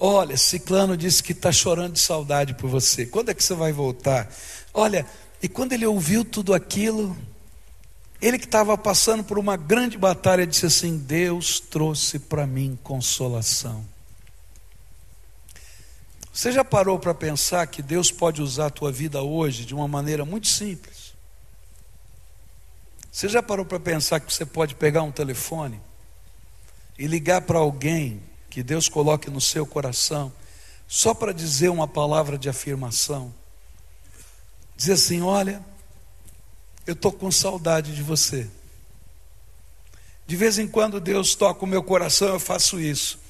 Olha, 0.00 0.36
Ciclano 0.36 0.96
disse 0.96 1.22
que 1.22 1.32
está 1.32 1.52
chorando 1.52 1.92
de 1.92 2.00
saudade 2.00 2.54
por 2.54 2.68
você. 2.68 3.04
Quando 3.04 3.28
é 3.28 3.34
que 3.34 3.44
você 3.44 3.54
vai 3.54 3.70
voltar? 3.70 4.28
Olha, 4.72 5.06
e 5.42 5.48
quando 5.48 5.74
ele 5.74 5.86
ouviu 5.86 6.24
tudo 6.24 6.54
aquilo, 6.54 7.16
ele 8.20 8.38
que 8.38 8.46
estava 8.46 8.76
passando 8.76 9.22
por 9.22 9.38
uma 9.38 9.56
grande 9.58 9.98
batalha 9.98 10.46
disse 10.46 10.64
assim: 10.64 10.96
Deus 10.96 11.60
trouxe 11.60 12.18
para 12.18 12.46
mim 12.46 12.78
consolação. 12.82 13.84
Você 16.34 16.50
já 16.50 16.64
parou 16.64 16.98
para 16.98 17.14
pensar 17.14 17.64
que 17.68 17.80
Deus 17.80 18.10
pode 18.10 18.42
usar 18.42 18.66
a 18.66 18.70
tua 18.70 18.90
vida 18.90 19.22
hoje 19.22 19.64
de 19.64 19.72
uma 19.72 19.86
maneira 19.86 20.24
muito 20.24 20.48
simples? 20.48 21.14
Você 23.12 23.28
já 23.28 23.40
parou 23.40 23.64
para 23.64 23.78
pensar 23.78 24.18
que 24.18 24.34
você 24.34 24.44
pode 24.44 24.74
pegar 24.74 25.04
um 25.04 25.12
telefone 25.12 25.80
e 26.98 27.06
ligar 27.06 27.42
para 27.42 27.60
alguém 27.60 28.20
que 28.50 28.64
Deus 28.64 28.88
coloque 28.88 29.30
no 29.30 29.40
seu 29.40 29.64
coração, 29.64 30.32
só 30.88 31.14
para 31.14 31.32
dizer 31.32 31.68
uma 31.68 31.86
palavra 31.86 32.36
de 32.36 32.48
afirmação? 32.48 33.32
Dizer 34.76 34.94
assim: 34.94 35.22
olha, 35.22 35.64
eu 36.84 36.94
estou 36.94 37.12
com 37.12 37.30
saudade 37.30 37.94
de 37.94 38.02
você. 38.02 38.50
De 40.26 40.34
vez 40.34 40.58
em 40.58 40.66
quando 40.66 40.98
Deus 40.98 41.36
toca 41.36 41.64
o 41.64 41.68
meu 41.68 41.84
coração, 41.84 42.26
eu 42.26 42.40
faço 42.40 42.80
isso. 42.80 43.20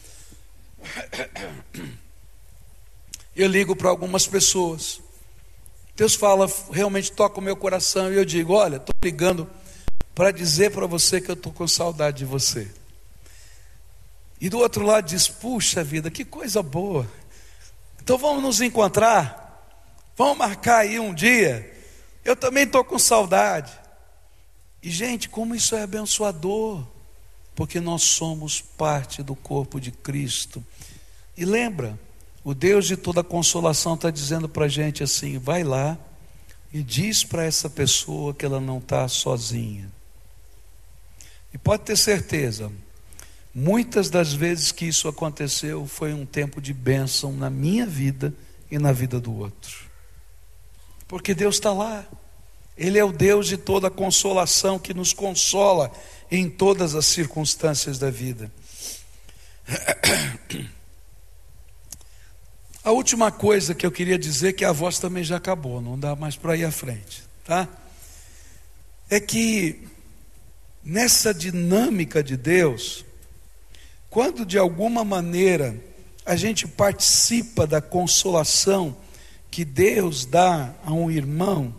eu 3.36 3.48
ligo 3.48 3.74
para 3.74 3.88
algumas 3.88 4.26
pessoas. 4.26 5.00
Deus 5.96 6.14
fala, 6.14 6.50
realmente 6.70 7.12
toca 7.12 7.38
o 7.38 7.42
meu 7.42 7.56
coração, 7.56 8.12
e 8.12 8.16
eu 8.16 8.24
digo: 8.24 8.54
Olha, 8.54 8.76
estou 8.76 8.94
ligando 9.02 9.48
para 10.14 10.30
dizer 10.30 10.70
para 10.70 10.86
você 10.86 11.20
que 11.20 11.30
eu 11.30 11.34
estou 11.34 11.52
com 11.52 11.66
saudade 11.66 12.18
de 12.18 12.24
você. 12.24 12.70
E 14.40 14.48
do 14.48 14.58
outro 14.58 14.84
lado 14.84 15.06
diz: 15.06 15.28
Puxa 15.28 15.82
vida, 15.82 16.10
que 16.10 16.24
coisa 16.24 16.62
boa. 16.62 17.08
Então 18.02 18.18
vamos 18.18 18.42
nos 18.42 18.60
encontrar, 18.60 19.66
vamos 20.16 20.36
marcar 20.36 20.78
aí 20.78 20.98
um 20.98 21.14
dia. 21.14 21.72
Eu 22.24 22.36
também 22.36 22.64
estou 22.64 22.84
com 22.84 22.98
saudade. 22.98 23.72
E 24.82 24.90
gente, 24.90 25.28
como 25.28 25.54
isso 25.54 25.74
é 25.74 25.82
abençoador, 25.82 26.84
porque 27.54 27.80
nós 27.80 28.02
somos 28.02 28.60
parte 28.60 29.22
do 29.22 29.34
corpo 29.34 29.80
de 29.80 29.90
Cristo. 29.90 30.62
E 31.36 31.44
lembra, 31.44 31.98
o 32.44 32.52
Deus 32.52 32.86
de 32.86 32.96
toda 32.96 33.24
consolação 33.24 33.94
está 33.94 34.10
dizendo 34.10 34.48
para 34.48 34.66
a 34.66 34.68
gente 34.68 35.02
assim: 35.02 35.38
vai 35.38 35.64
lá 35.64 35.98
e 36.70 36.82
diz 36.82 37.24
para 37.24 37.44
essa 37.44 37.70
pessoa 37.70 38.34
que 38.34 38.44
ela 38.44 38.60
não 38.60 38.78
está 38.78 39.08
sozinha. 39.08 39.90
E 41.54 41.58
pode 41.58 41.84
ter 41.84 41.96
certeza, 41.96 42.70
muitas 43.54 44.10
das 44.10 44.34
vezes 44.34 44.70
que 44.70 44.84
isso 44.84 45.08
aconteceu 45.08 45.86
foi 45.86 46.12
um 46.12 46.26
tempo 46.26 46.60
de 46.60 46.74
bênção 46.74 47.32
na 47.32 47.48
minha 47.48 47.86
vida 47.86 48.34
e 48.70 48.78
na 48.78 48.92
vida 48.92 49.18
do 49.18 49.34
outro. 49.34 49.86
Porque 51.08 51.34
Deus 51.34 51.54
está 51.54 51.72
lá. 51.72 52.04
Ele 52.76 52.98
é 52.98 53.04
o 53.04 53.12
Deus 53.12 53.46
de 53.46 53.56
toda 53.56 53.88
consolação 53.88 54.80
que 54.80 54.92
nos 54.92 55.12
consola 55.12 55.92
em 56.28 56.50
todas 56.50 56.96
as 56.96 57.06
circunstâncias 57.06 57.98
da 57.98 58.10
vida. 58.10 58.50
A 62.84 62.90
última 62.90 63.32
coisa 63.32 63.74
que 63.74 63.86
eu 63.86 63.90
queria 63.90 64.18
dizer, 64.18 64.52
que 64.52 64.62
a 64.62 64.70
voz 64.70 64.98
também 64.98 65.24
já 65.24 65.38
acabou, 65.38 65.80
não 65.80 65.98
dá 65.98 66.14
mais 66.14 66.36
para 66.36 66.54
ir 66.54 66.66
à 66.66 66.70
frente, 66.70 67.24
tá? 67.42 67.66
É 69.08 69.18
que 69.18 69.88
nessa 70.84 71.32
dinâmica 71.32 72.22
de 72.22 72.36
Deus, 72.36 73.02
quando 74.10 74.44
de 74.44 74.58
alguma 74.58 75.02
maneira 75.02 75.74
a 76.26 76.36
gente 76.36 76.68
participa 76.68 77.66
da 77.66 77.80
consolação 77.80 78.94
que 79.50 79.64
Deus 79.64 80.26
dá 80.26 80.74
a 80.84 80.92
um 80.92 81.10
irmão, 81.10 81.74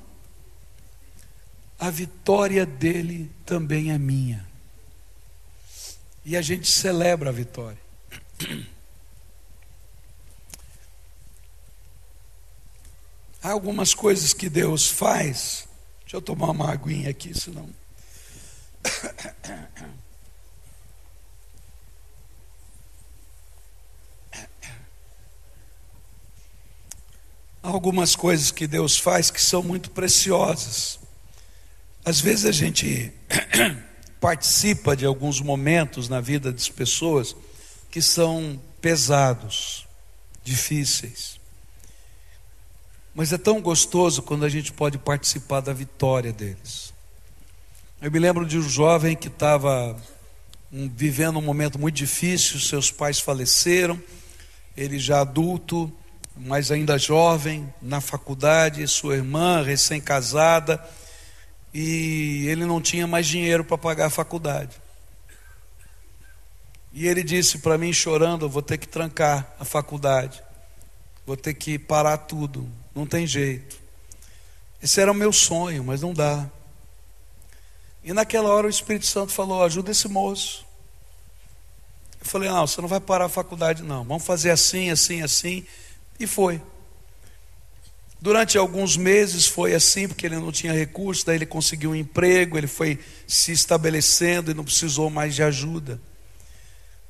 a 1.79 1.91
vitória 1.91 2.65
dele 2.65 3.29
também 3.45 3.91
é 3.91 3.97
minha. 3.99 4.43
E 6.25 6.35
a 6.35 6.41
gente 6.41 6.71
celebra 6.71 7.29
a 7.29 7.33
vitória. 7.33 7.77
Há 13.45 13.51
algumas 13.51 13.93
coisas 13.93 14.33
que 14.33 14.49
Deus 14.49 14.87
faz. 14.87 15.67
Deixa 16.01 16.17
eu 16.17 16.21
tomar 16.21 16.49
uma 16.49 16.71
aguinha 16.71 17.11
aqui, 17.11 17.31
senão. 17.39 17.69
Há 27.61 27.67
algumas 27.67 28.15
coisas 28.15 28.49
que 28.49 28.65
Deus 28.65 28.97
faz 28.97 29.29
que 29.29 29.39
são 29.39 29.61
muito 29.61 29.91
preciosas. 29.91 30.97
Às 32.03 32.19
vezes 32.19 32.45
a 32.45 32.51
gente 32.51 33.13
participa 34.19 34.97
de 34.97 35.05
alguns 35.05 35.39
momentos 35.39 36.09
na 36.09 36.19
vida 36.19 36.51
das 36.51 36.67
pessoas 36.67 37.35
que 37.91 38.01
são 38.01 38.59
pesados, 38.81 39.87
difíceis. 40.43 41.44
Mas 43.15 43.31
é 43.31 43.37
tão 43.37 43.61
gostoso 43.61 44.21
quando 44.21 44.43
a 44.43 44.49
gente 44.49 44.73
pode 44.73 44.97
participar 44.97 45.61
da 45.61 45.71
vitória 45.71 46.33
deles. 46.33 46.93
Eu 48.01 48.11
me 48.11 48.19
lembro 48.19 48.45
de 48.45 48.57
um 48.57 48.61
jovem 48.61 49.15
que 49.15 49.29
estava 49.29 49.95
um, 50.69 50.89
vivendo 50.89 51.39
um 51.39 51.41
momento 51.41 51.79
muito 51.79 51.95
difícil, 51.95 52.59
seus 52.59 52.91
pais 52.91 53.17
faleceram, 53.21 53.97
ele 54.75 54.99
já 54.99 55.21
adulto, 55.21 55.89
mas 56.35 56.71
ainda 56.71 56.99
jovem, 56.99 57.73
na 57.81 58.01
faculdade, 58.01 58.85
sua 58.85 59.15
irmã 59.15 59.63
recém-casada, 59.63 60.83
e 61.73 62.45
ele 62.47 62.65
não 62.65 62.81
tinha 62.81 63.07
mais 63.07 63.25
dinheiro 63.25 63.63
para 63.63 63.77
pagar 63.77 64.07
a 64.07 64.09
faculdade. 64.09 64.75
E 66.91 67.07
ele 67.07 67.23
disse 67.23 67.59
para 67.59 67.77
mim, 67.77 67.93
chorando: 67.93 68.49
vou 68.49 68.61
ter 68.61 68.77
que 68.77 68.87
trancar 68.87 69.55
a 69.57 69.63
faculdade, 69.63 70.43
vou 71.25 71.37
ter 71.37 71.53
que 71.53 71.79
parar 71.79 72.17
tudo, 72.17 72.69
não 72.95 73.05
tem 73.05 73.27
jeito. 73.27 73.77
Esse 74.81 75.01
era 75.01 75.11
o 75.11 75.15
meu 75.15 75.33
sonho, 75.33 75.83
mas 75.83 76.01
não 76.01 76.13
dá. 76.13 76.49
E 78.03 78.13
naquela 78.13 78.49
hora 78.49 78.67
o 78.67 78.69
Espírito 78.69 79.05
Santo 79.05 79.33
falou: 79.33 79.63
ajuda 79.63 79.91
esse 79.91 80.07
moço. 80.07 80.65
Eu 82.21 82.25
falei: 82.25 82.49
não, 82.49 82.65
você 82.65 82.79
não 82.79 82.87
vai 82.87 82.99
parar 82.99 83.25
a 83.25 83.29
faculdade, 83.29 83.83
não. 83.83 84.03
Vamos 84.03 84.23
fazer 84.23 84.51
assim, 84.51 84.89
assim, 84.89 85.21
assim. 85.21 85.65
E 86.19 86.25
foi. 86.25 86.61
Durante 88.21 88.57
alguns 88.57 88.95
meses 88.95 89.45
foi 89.45 89.75
assim, 89.75 90.07
porque 90.07 90.25
ele 90.25 90.37
não 90.37 90.51
tinha 90.51 90.73
recurso, 90.73 91.25
daí 91.25 91.35
ele 91.35 91.45
conseguiu 91.45 91.91
um 91.91 91.95
emprego, 91.95 92.57
ele 92.57 92.65
foi 92.65 92.99
se 93.27 93.51
estabelecendo 93.51 94.49
e 94.49 94.53
não 94.53 94.63
precisou 94.63 95.09
mais 95.09 95.35
de 95.35 95.43
ajuda. 95.43 95.99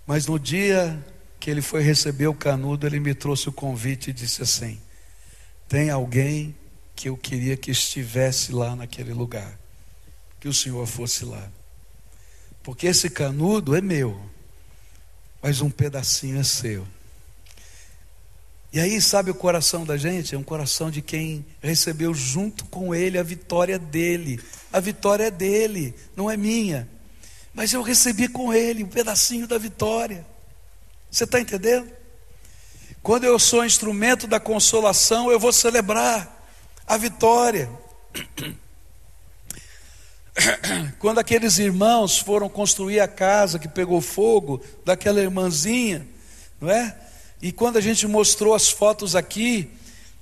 Mas 0.05 0.25
no 0.25 0.39
dia 0.39 1.01
que 1.39 1.49
ele 1.49 1.61
foi 1.61 1.81
receber 1.83 2.27
o 2.27 2.33
canudo, 2.33 2.87
ele 2.87 2.99
me 2.99 3.13
trouxe 3.13 3.47
o 3.47 3.51
convite 3.51 4.09
e 4.09 4.13
disse 4.13 4.41
assim: 4.41 4.79
tem 5.67 5.89
alguém 5.89 6.55
que 6.95 7.09
eu 7.09 7.17
queria 7.17 7.57
que 7.57 7.71
estivesse 7.71 8.51
lá 8.51 8.75
naquele 8.75 9.13
lugar, 9.13 9.59
que 10.39 10.47
o 10.47 10.53
Senhor 10.53 10.85
fosse 10.87 11.25
lá. 11.25 11.51
Porque 12.63 12.87
esse 12.87 13.09
canudo 13.09 13.75
é 13.75 13.81
meu, 13.81 14.19
mas 15.41 15.61
um 15.61 15.69
pedacinho 15.69 16.39
é 16.39 16.43
seu. 16.43 16.87
E 18.75 18.79
aí, 18.79 18.99
sabe 18.99 19.31
o 19.31 19.35
coração 19.35 19.85
da 19.85 19.95
gente? 19.95 20.35
É 20.35 20.37
um 20.37 20.43
coração 20.43 20.91
de 20.91 21.01
quem 21.01 21.45
recebeu 21.61 22.13
junto 22.13 22.65
com 22.65 22.93
ele 22.93 23.17
a 23.17 23.23
vitória 23.23 23.79
dele. 23.79 24.41
A 24.73 24.81
vitória 24.81 25.25
é 25.25 25.31
dele, 25.31 25.95
não 26.13 26.29
é 26.29 26.35
minha. 26.35 26.85
Mas 27.53 27.71
eu 27.71 27.81
recebi 27.81 28.27
com 28.27 28.53
ele 28.53 28.83
um 28.83 28.87
pedacinho 28.89 29.47
da 29.47 29.57
vitória. 29.57 30.27
Você 31.09 31.23
está 31.23 31.39
entendendo? 31.39 31.89
Quando 33.05 33.23
eu 33.23 33.37
sou 33.37 33.63
instrumento 33.63 34.25
da 34.25 34.39
consolação, 34.39 35.29
eu 35.29 35.39
vou 35.39 35.53
celebrar 35.53 36.43
a 36.87 36.97
vitória. 36.97 37.69
Quando 40.97 41.19
aqueles 41.19 41.59
irmãos 41.59 42.17
foram 42.17 42.49
construir 42.49 42.99
a 42.99 43.07
casa 43.07 43.59
que 43.59 43.67
pegou 43.67 44.01
fogo 44.01 44.59
daquela 44.83 45.21
irmãzinha, 45.21 46.07
não 46.59 46.71
é? 46.71 46.97
E 47.39 47.51
quando 47.51 47.77
a 47.77 47.81
gente 47.81 48.07
mostrou 48.07 48.55
as 48.55 48.71
fotos 48.71 49.15
aqui, 49.15 49.69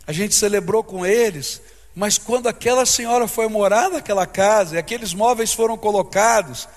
a 0.06 0.12
gente 0.12 0.36
celebrou 0.36 0.84
com 0.84 1.06
eles. 1.06 1.62
Mas 1.96 2.18
quando 2.18 2.50
aquela 2.50 2.86
senhora 2.86 3.30
foi 3.30 3.48
morar 3.48 3.92
naquela 3.92 4.28
casa 4.28 4.76
e 4.76 4.78
aqueles 4.78 5.14
móveis 5.14 5.54
foram 5.54 5.78
colocados, 5.78 6.68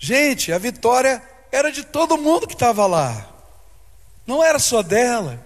gente, 0.00 0.52
a 0.52 0.58
vitória 0.58 1.22
era 1.52 1.70
de 1.70 1.84
todo 1.84 2.18
mundo 2.18 2.44
que 2.44 2.54
estava 2.54 2.88
lá, 2.88 3.37
não 4.28 4.44
era 4.44 4.58
só 4.58 4.82
dela. 4.82 5.42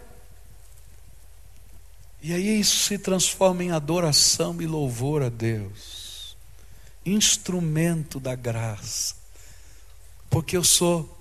E 2.20 2.34
aí 2.34 2.58
isso 2.58 2.88
se 2.88 2.98
transforma 2.98 3.62
em 3.62 3.70
adoração 3.70 4.60
e 4.60 4.66
louvor 4.66 5.22
a 5.22 5.28
Deus, 5.28 6.36
instrumento 7.06 8.18
da 8.18 8.34
graça, 8.34 9.14
porque 10.28 10.56
eu 10.56 10.64
sou 10.64 11.16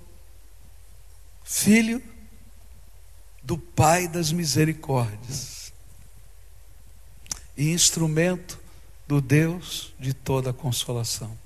filho 1.43 2.01
do 3.43 3.59
Pai 3.59 4.07
das 4.07 4.32
misericórdias 4.32 5.72
e 7.55 7.70
instrumento 7.70 8.59
do 9.07 9.22
Deus 9.22 9.93
de 9.99 10.16
toda 10.16 10.51
consolação. 10.51 11.38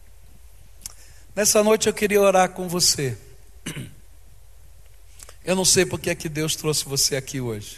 Nessa 1.36 1.62
noite 1.62 1.88
eu 1.88 1.94
queria 1.94 2.22
orar 2.22 2.52
com 2.52 2.70
você. 2.70 3.18
Eu 5.46 5.56
não 5.56 5.64
sei 5.64 5.86
porque 5.86 6.10
é 6.10 6.16
que 6.16 6.28
Deus 6.28 6.56
trouxe 6.56 6.86
você 6.86 7.16
aqui 7.16 7.40
hoje. 7.40 7.78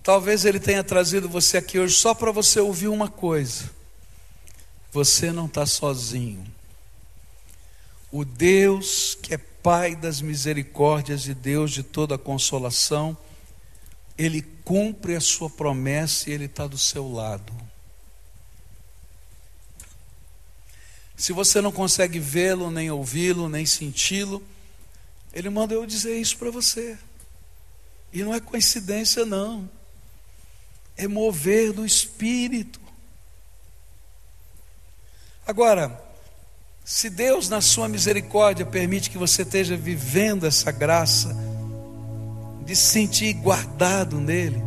Talvez 0.00 0.44
Ele 0.44 0.60
tenha 0.60 0.84
trazido 0.84 1.28
você 1.28 1.56
aqui 1.56 1.80
hoje 1.80 1.92
só 1.94 2.14
para 2.14 2.30
você 2.30 2.60
ouvir 2.60 2.86
uma 2.86 3.08
coisa: 3.08 3.68
você 4.92 5.32
não 5.32 5.46
está 5.46 5.66
sozinho. 5.66 6.46
O 8.12 8.24
Deus 8.24 9.18
que 9.20 9.34
é 9.34 9.38
Pai 9.38 9.96
das 9.96 10.20
misericórdias 10.20 11.26
e 11.26 11.34
Deus 11.34 11.72
de 11.72 11.82
toda 11.82 12.16
consolação, 12.16 13.18
Ele 14.16 14.42
cumpre 14.64 15.16
a 15.16 15.20
sua 15.20 15.50
promessa 15.50 16.30
e 16.30 16.32
Ele 16.32 16.44
está 16.44 16.68
do 16.68 16.78
seu 16.78 17.12
lado. 17.12 17.52
Se 21.16 21.32
você 21.32 21.60
não 21.60 21.72
consegue 21.72 22.20
vê-lo, 22.20 22.70
nem 22.70 22.88
ouvi-lo, 22.92 23.48
nem 23.48 23.66
senti-lo, 23.66 24.40
Ele 25.36 25.50
manda 25.50 25.74
eu 25.74 25.84
dizer 25.84 26.18
isso 26.18 26.38
para 26.38 26.50
você. 26.50 26.96
E 28.10 28.22
não 28.22 28.32
é 28.32 28.40
coincidência, 28.40 29.26
não. 29.26 29.68
É 30.96 31.06
mover 31.06 31.74
do 31.74 31.84
Espírito. 31.84 32.80
Agora, 35.46 36.02
se 36.82 37.10
Deus, 37.10 37.50
na 37.50 37.60
sua 37.60 37.86
misericórdia, 37.86 38.64
permite 38.64 39.10
que 39.10 39.18
você 39.18 39.42
esteja 39.42 39.76
vivendo 39.76 40.46
essa 40.46 40.72
graça, 40.72 41.36
de 42.64 42.74
se 42.74 42.86
sentir 42.92 43.34
guardado 43.34 44.18
nele, 44.18 44.62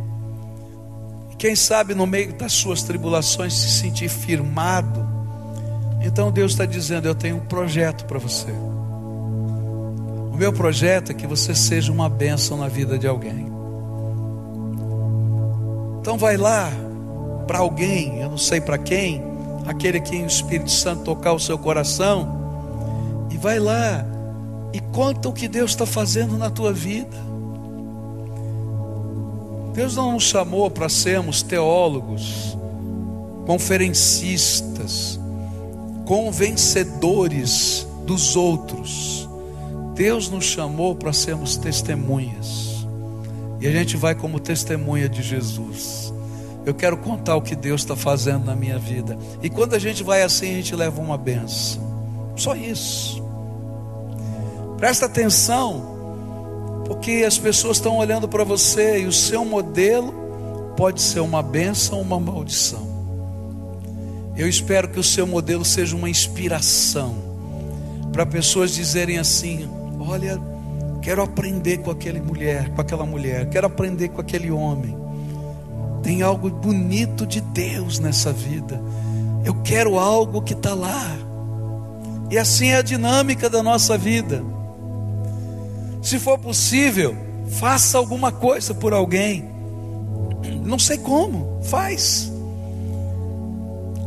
e 1.32 1.34
quem 1.34 1.56
sabe 1.56 1.96
no 1.96 2.06
meio 2.06 2.32
das 2.34 2.52
suas 2.52 2.84
tribulações 2.84 3.54
se 3.54 3.80
sentir 3.80 4.08
firmado, 4.08 5.04
então 6.00 6.30
Deus 6.30 6.52
está 6.52 6.64
dizendo: 6.64 7.08
Eu 7.08 7.14
tenho 7.16 7.38
um 7.38 7.46
projeto 7.46 8.04
para 8.04 8.20
você. 8.20 8.69
Meu 10.40 10.54
projeto 10.54 11.10
é 11.10 11.14
que 11.14 11.26
você 11.26 11.54
seja 11.54 11.92
uma 11.92 12.08
bênção 12.08 12.56
na 12.56 12.66
vida 12.66 12.98
de 12.98 13.06
alguém. 13.06 13.52
Então 16.00 16.16
vai 16.16 16.38
lá 16.38 16.72
para 17.46 17.58
alguém, 17.58 18.22
eu 18.22 18.30
não 18.30 18.38
sei 18.38 18.58
para 18.58 18.78
quem, 18.78 19.22
aquele 19.66 20.00
que 20.00 20.16
o 20.16 20.26
Espírito 20.26 20.70
Santo 20.70 21.04
tocar 21.04 21.34
o 21.34 21.38
seu 21.38 21.58
coração, 21.58 23.28
e 23.30 23.36
vai 23.36 23.58
lá 23.58 24.02
e 24.72 24.80
conta 24.80 25.28
o 25.28 25.32
que 25.34 25.46
Deus 25.46 25.72
está 25.72 25.84
fazendo 25.84 26.38
na 26.38 26.48
tua 26.48 26.72
vida. 26.72 27.18
Deus 29.74 29.94
não 29.94 30.12
nos 30.12 30.22
chamou 30.22 30.70
para 30.70 30.88
sermos 30.88 31.42
teólogos, 31.42 32.56
conferencistas, 33.44 35.20
convencedores 36.06 37.86
dos 38.06 38.36
outros. 38.36 39.19
Deus 40.00 40.30
nos 40.30 40.46
chamou 40.46 40.94
para 40.94 41.12
sermos 41.12 41.58
testemunhas. 41.58 42.86
E 43.60 43.68
a 43.68 43.70
gente 43.70 43.98
vai 43.98 44.14
como 44.14 44.40
testemunha 44.40 45.06
de 45.10 45.22
Jesus. 45.22 46.10
Eu 46.64 46.72
quero 46.72 46.96
contar 46.96 47.36
o 47.36 47.42
que 47.42 47.54
Deus 47.54 47.82
está 47.82 47.94
fazendo 47.94 48.46
na 48.46 48.56
minha 48.56 48.78
vida. 48.78 49.18
E 49.42 49.50
quando 49.50 49.74
a 49.74 49.78
gente 49.78 50.02
vai 50.02 50.22
assim, 50.22 50.52
a 50.52 50.54
gente 50.54 50.74
leva 50.74 51.02
uma 51.02 51.18
benção. 51.18 51.82
Só 52.34 52.56
isso. 52.56 53.22
Presta 54.78 55.04
atenção, 55.04 56.82
porque 56.86 57.22
as 57.26 57.36
pessoas 57.36 57.76
estão 57.76 57.98
olhando 57.98 58.26
para 58.26 58.42
você 58.42 59.00
e 59.00 59.04
o 59.04 59.12
seu 59.12 59.44
modelo 59.44 60.14
pode 60.78 61.02
ser 61.02 61.20
uma 61.20 61.42
benção 61.42 61.98
ou 61.98 62.04
uma 62.04 62.18
maldição. 62.18 62.88
Eu 64.34 64.48
espero 64.48 64.88
que 64.88 64.98
o 64.98 65.04
seu 65.04 65.26
modelo 65.26 65.62
seja 65.62 65.94
uma 65.94 66.08
inspiração 66.08 67.16
para 68.10 68.24
pessoas 68.24 68.74
dizerem 68.74 69.18
assim: 69.18 69.68
olha, 70.10 70.40
quero 71.00 71.22
aprender 71.22 71.78
com 71.78 71.90
aquela 71.90 72.20
mulher, 72.20 72.68
com 72.70 72.80
aquela 72.80 73.06
mulher, 73.06 73.48
quero 73.48 73.66
aprender 73.66 74.08
com 74.08 74.20
aquele 74.20 74.50
homem. 74.50 74.96
Tem 76.02 76.22
algo 76.22 76.50
bonito 76.50 77.26
de 77.26 77.40
Deus 77.40 77.98
nessa 77.98 78.32
vida. 78.32 78.80
Eu 79.44 79.54
quero 79.62 79.98
algo 79.98 80.42
que 80.42 80.52
está 80.52 80.74
lá. 80.74 81.16
E 82.30 82.38
assim 82.38 82.68
é 82.68 82.76
a 82.76 82.82
dinâmica 82.82 83.48
da 83.48 83.62
nossa 83.62 83.96
vida. 83.96 84.42
Se 86.02 86.18
for 86.18 86.38
possível, 86.38 87.16
faça 87.58 87.98
alguma 87.98 88.32
coisa 88.32 88.74
por 88.74 88.92
alguém. 88.92 89.48
Não 90.64 90.78
sei 90.78 90.98
como, 90.98 91.60
faz. 91.62 92.32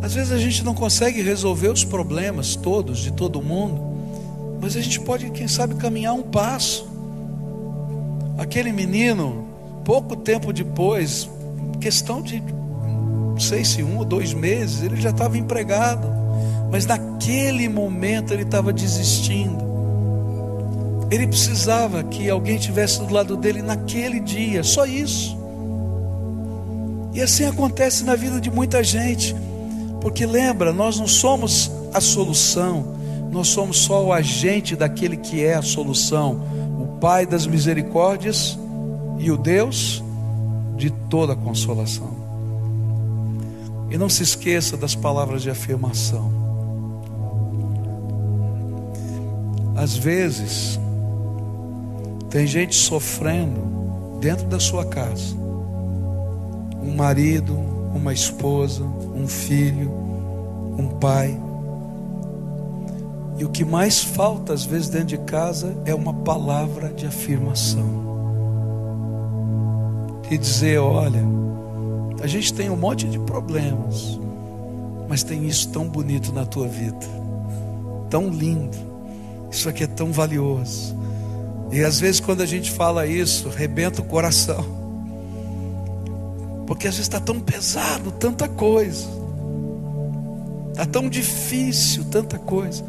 Às 0.01 0.13
vezes 0.13 0.31
a 0.31 0.37
gente 0.37 0.65
não 0.65 0.73
consegue 0.73 1.21
resolver 1.21 1.69
os 1.69 1.85
problemas 1.85 2.55
todos 2.55 2.99
de 2.99 3.11
todo 3.11 3.41
mundo, 3.41 3.92
mas 4.63 4.77
a 4.77 4.81
gente 4.81 5.01
pode, 5.01 5.29
quem 5.31 5.45
sabe, 5.45 5.75
caminhar 5.75 6.13
um 6.13 6.21
passo. 6.21 6.87
Aquele 8.37 8.71
menino, 8.71 9.45
pouco 9.83 10.15
tempo 10.15 10.53
depois, 10.53 11.29
questão 11.81 12.21
de 12.21 12.39
não 12.39 13.37
sei 13.37 13.65
se 13.65 13.83
um 13.83 13.97
ou 13.97 14.05
dois 14.05 14.33
meses, 14.33 14.81
ele 14.81 15.01
já 15.01 15.09
estava 15.09 15.37
empregado, 15.37 16.07
mas 16.71 16.85
naquele 16.85 17.67
momento 17.67 18.33
ele 18.33 18.43
estava 18.43 18.71
desistindo. 18.71 19.57
Ele 21.11 21.27
precisava 21.27 22.01
que 22.01 22.29
alguém 22.29 22.57
tivesse 22.57 22.99
do 22.99 23.13
lado 23.13 23.35
dele 23.35 23.61
naquele 23.61 24.21
dia, 24.21 24.63
só 24.63 24.85
isso. 24.85 25.37
E 27.13 27.21
assim 27.21 27.43
acontece 27.43 28.05
na 28.05 28.15
vida 28.15 28.39
de 28.39 28.49
muita 28.49 28.81
gente, 28.81 29.35
porque 29.99 30.25
lembra, 30.25 30.71
nós 30.71 30.97
não 30.97 31.07
somos 31.07 31.69
a 31.93 31.99
solução, 31.99 32.92
nós 33.33 33.49
somos 33.49 33.79
só 33.79 34.05
o 34.05 34.13
agente 34.13 34.75
daquele 34.75 35.17
que 35.17 35.43
é 35.43 35.55
a 35.55 35.61
solução, 35.61 36.39
o 36.79 36.97
Pai 36.99 37.25
das 37.25 37.45
misericórdias 37.45 38.57
e 39.19 39.29
o 39.29 39.37
Deus 39.37 40.01
de 40.77 40.89
toda 40.89 41.35
consolação. 41.35 42.11
E 43.89 43.97
não 43.97 44.07
se 44.07 44.23
esqueça 44.23 44.77
das 44.77 44.95
palavras 44.95 45.41
de 45.41 45.49
afirmação. 45.49 46.31
Às 49.75 49.97
vezes, 49.97 50.79
tem 52.29 52.47
gente 52.47 52.75
sofrendo 52.75 54.17
dentro 54.19 54.47
da 54.47 54.59
sua 54.59 54.85
casa. 54.85 55.35
Um 56.81 56.95
marido, 56.95 57.53
uma 57.93 58.13
esposa, 58.13 58.83
um 58.83 59.27
filho, 59.27 59.91
um 60.77 60.87
pai. 60.99 61.37
E 63.37 63.45
o 63.45 63.49
que 63.49 63.65
mais 63.65 64.03
falta 64.03 64.53
às 64.53 64.63
vezes 64.63 64.89
dentro 64.89 65.07
de 65.07 65.17
casa 65.19 65.75
é 65.85 65.93
uma 65.93 66.13
palavra 66.13 66.89
de 66.93 67.05
afirmação. 67.05 68.03
E 70.29 70.37
dizer: 70.37 70.79
olha, 70.79 71.23
a 72.21 72.27
gente 72.27 72.53
tem 72.53 72.69
um 72.69 72.75
monte 72.75 73.07
de 73.07 73.19
problemas, 73.19 74.19
mas 75.09 75.23
tem 75.23 75.47
isso 75.47 75.69
tão 75.69 75.87
bonito 75.87 76.31
na 76.31 76.45
tua 76.45 76.67
vida, 76.67 77.05
tão 78.09 78.29
lindo, 78.29 78.77
isso 79.51 79.67
aqui 79.67 79.83
é 79.83 79.87
tão 79.87 80.11
valioso. 80.11 80.95
E 81.71 81.83
às 81.83 81.99
vezes, 81.99 82.19
quando 82.19 82.41
a 82.41 82.45
gente 82.45 82.71
fala 82.71 83.05
isso, 83.07 83.49
rebenta 83.49 84.01
o 84.01 84.05
coração, 84.05 84.63
porque 86.67 86.87
às 86.87 86.95
vezes 86.95 87.07
está 87.07 87.19
tão 87.19 87.39
pesado, 87.39 88.11
tanta 88.11 88.47
coisa, 88.47 89.07
está 90.69 90.85
tão 90.85 91.09
difícil, 91.09 92.05
tanta 92.05 92.37
coisa, 92.37 92.83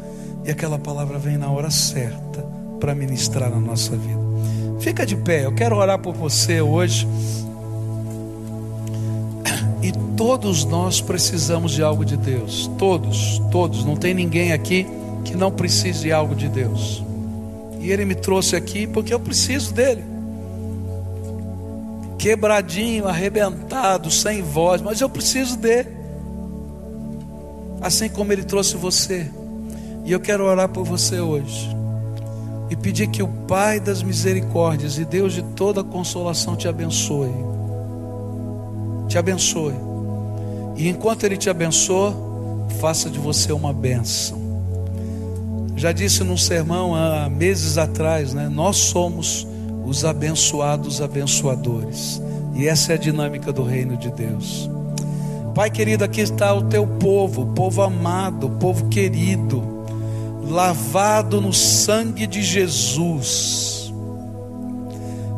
e 0.45 0.51
aquela 0.51 0.77
palavra 0.77 1.17
vem 1.17 1.37
na 1.37 1.49
hora 1.49 1.71
certa 1.71 2.45
para 2.79 2.93
ministrar 2.93 3.49
na 3.49 3.59
nossa 3.59 3.97
vida. 3.97 4.19
Fica 4.79 5.05
de 5.05 5.15
pé, 5.15 5.45
eu 5.45 5.55
quero 5.55 5.75
orar 5.75 5.97
por 5.97 6.13
você 6.13 6.61
hoje. 6.61 7.07
E 9.81 9.91
todos 10.15 10.65
nós 10.65 11.01
precisamos 11.01 11.71
de 11.71 11.81
algo 11.81 12.05
de 12.05 12.15
Deus. 12.15 12.69
Todos, 12.77 13.41
todos. 13.51 13.83
Não 13.83 13.95
tem 13.95 14.13
ninguém 14.13 14.51
aqui 14.51 14.85
que 15.23 15.35
não 15.35 15.51
precise 15.51 16.01
de 16.01 16.11
algo 16.11 16.35
de 16.35 16.47
Deus. 16.47 17.03
E 17.79 17.91
Ele 17.91 18.05
me 18.05 18.15
trouxe 18.15 18.55
aqui 18.55 18.85
porque 18.85 19.13
eu 19.13 19.19
preciso 19.19 19.73
dele. 19.73 20.03
quebradinho, 22.17 23.07
arrebentado, 23.07 24.09
sem 24.09 24.41
voz, 24.41 24.81
mas 24.81 24.99
eu 25.01 25.09
preciso 25.09 25.57
dele. 25.57 25.89
Assim 27.81 28.09
como 28.09 28.33
ele 28.33 28.43
trouxe 28.43 28.75
você. 28.77 29.29
E 30.05 30.11
eu 30.11 30.19
quero 30.19 30.45
orar 30.45 30.69
por 30.69 30.85
você 30.85 31.19
hoje. 31.19 31.75
E 32.69 32.75
pedir 32.75 33.07
que 33.07 33.23
o 33.23 33.27
Pai 33.27 33.79
das 33.79 34.03
misericórdias 34.03 34.99
e 34.99 35.03
Deus 35.03 35.33
de 35.33 35.41
toda 35.41 35.83
consolação 35.83 36.55
te 36.55 36.67
abençoe. 36.67 37.33
Te 39.07 39.17
abençoe. 39.17 39.73
E 40.77 40.87
enquanto 40.87 41.23
Ele 41.23 41.37
te 41.37 41.49
abençoa, 41.49 42.15
faça 42.79 43.09
de 43.09 43.17
você 43.17 43.51
uma 43.51 43.73
bênção. 43.73 44.39
Já 45.75 45.91
disse 45.91 46.23
num 46.23 46.37
sermão 46.37 46.95
há 46.95 47.27
meses 47.27 47.77
atrás, 47.77 48.31
né? 48.33 48.47
Nós 48.47 48.77
somos 48.77 49.47
os 49.85 50.05
abençoados 50.05 51.01
abençoadores. 51.01 52.21
E 52.53 52.67
essa 52.67 52.93
é 52.93 52.95
a 52.95 52.99
dinâmica 52.99 53.51
do 53.51 53.63
reino 53.63 53.97
de 53.97 54.11
Deus. 54.11 54.69
Pai 55.55 55.69
querido, 55.69 56.03
aqui 56.03 56.21
está 56.21 56.53
o 56.53 56.63
teu 56.63 56.85
povo, 56.85 57.47
povo 57.53 57.81
amado, 57.81 58.49
povo 58.51 58.87
querido, 58.87 59.74
lavado 60.47 61.41
no 61.41 61.53
sangue 61.53 62.27
de 62.27 62.41
Jesus. 62.41 63.93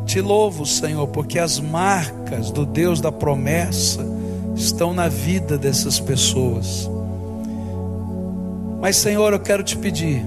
Te 0.05 0.21
louvo, 0.21 0.65
Senhor, 0.65 1.07
porque 1.07 1.37
as 1.37 1.59
marcas 1.59 2.51
do 2.51 2.65
Deus 2.65 3.01
da 3.01 3.11
promessa 3.11 4.05
estão 4.55 4.93
na 4.93 5.07
vida 5.07 5.57
dessas 5.57 5.99
pessoas. 5.99 6.89
Mas, 8.79 8.95
Senhor, 8.97 9.33
eu 9.33 9.39
quero 9.39 9.63
te 9.63 9.77
pedir 9.77 10.23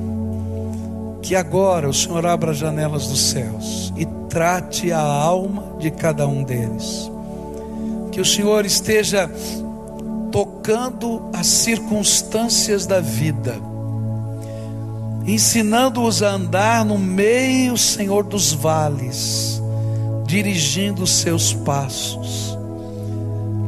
que 1.22 1.34
agora 1.34 1.88
o 1.88 1.94
Senhor 1.94 2.24
abra 2.26 2.50
as 2.50 2.56
janelas 2.56 3.06
dos 3.06 3.30
céus 3.30 3.92
e 3.96 4.04
trate 4.28 4.92
a 4.92 5.00
alma 5.00 5.76
de 5.78 5.90
cada 5.90 6.26
um 6.26 6.42
deles. 6.42 7.10
Que 8.12 8.20
o 8.20 8.24
Senhor 8.24 8.64
esteja 8.66 9.30
tocando 10.30 11.28
as 11.32 11.46
circunstâncias 11.46 12.86
da 12.86 13.00
vida, 13.00 13.56
ensinando-os 15.34 16.22
a 16.22 16.32
andar 16.32 16.84
no 16.84 16.98
meio, 16.98 17.76
Senhor, 17.76 18.24
dos 18.24 18.52
vales, 18.52 19.62
dirigindo 20.26 21.02
os 21.02 21.10
seus 21.10 21.52
passos. 21.52 22.58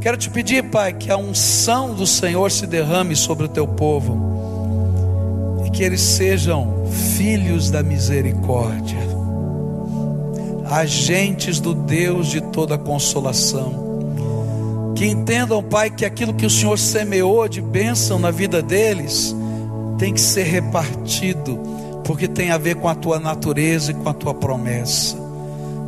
Quero 0.01 0.17
te 0.17 0.29
pedir, 0.29 0.65
Pai, 0.65 0.93
que 0.93 1.11
a 1.11 1.17
unção 1.17 1.95
do 1.95 2.07
Senhor 2.07 2.51
se 2.51 2.67
derrame 2.67 3.15
sobre 3.15 3.47
o 3.47 3.49
teu 3.49 3.67
povo 3.67 5.63
e 5.65 5.71
que 5.71 5.85
eles 5.85 6.01
sejam 6.01 6.87
filhos 7.17 7.71
da 7.71 7.83
misericórdia, 7.83 8.99
agentes 10.69 11.61
do 11.61 11.75
Deus 11.75 12.27
de 12.27 12.41
toda 12.41 12.77
consolação. 12.77 13.93
Que 14.97 15.07
entendam, 15.07 15.63
Pai, 15.63 15.91
que 15.91 16.05
aquilo 16.05 16.35
que 16.35 16.47
o 16.47 16.51
Senhor 16.51 16.79
semeou 16.79 17.47
de 17.47 17.61
bênção 17.61 18.19
na 18.19 18.31
vida 18.31 18.61
deles 18.61 19.35
tem 19.99 20.13
que 20.13 20.21
ser 20.21 20.45
repartido, 20.45 21.59
porque 22.05 22.27
tem 22.27 22.51
a 22.51 22.59
ver 22.59 22.77
com 22.77 22.89
a 22.89 22.95
tua 22.95 23.19
natureza 23.19 23.93
e 23.93 23.95
com 23.95 24.09
a 24.09 24.15
tua 24.15 24.35
promessa. 24.35 25.17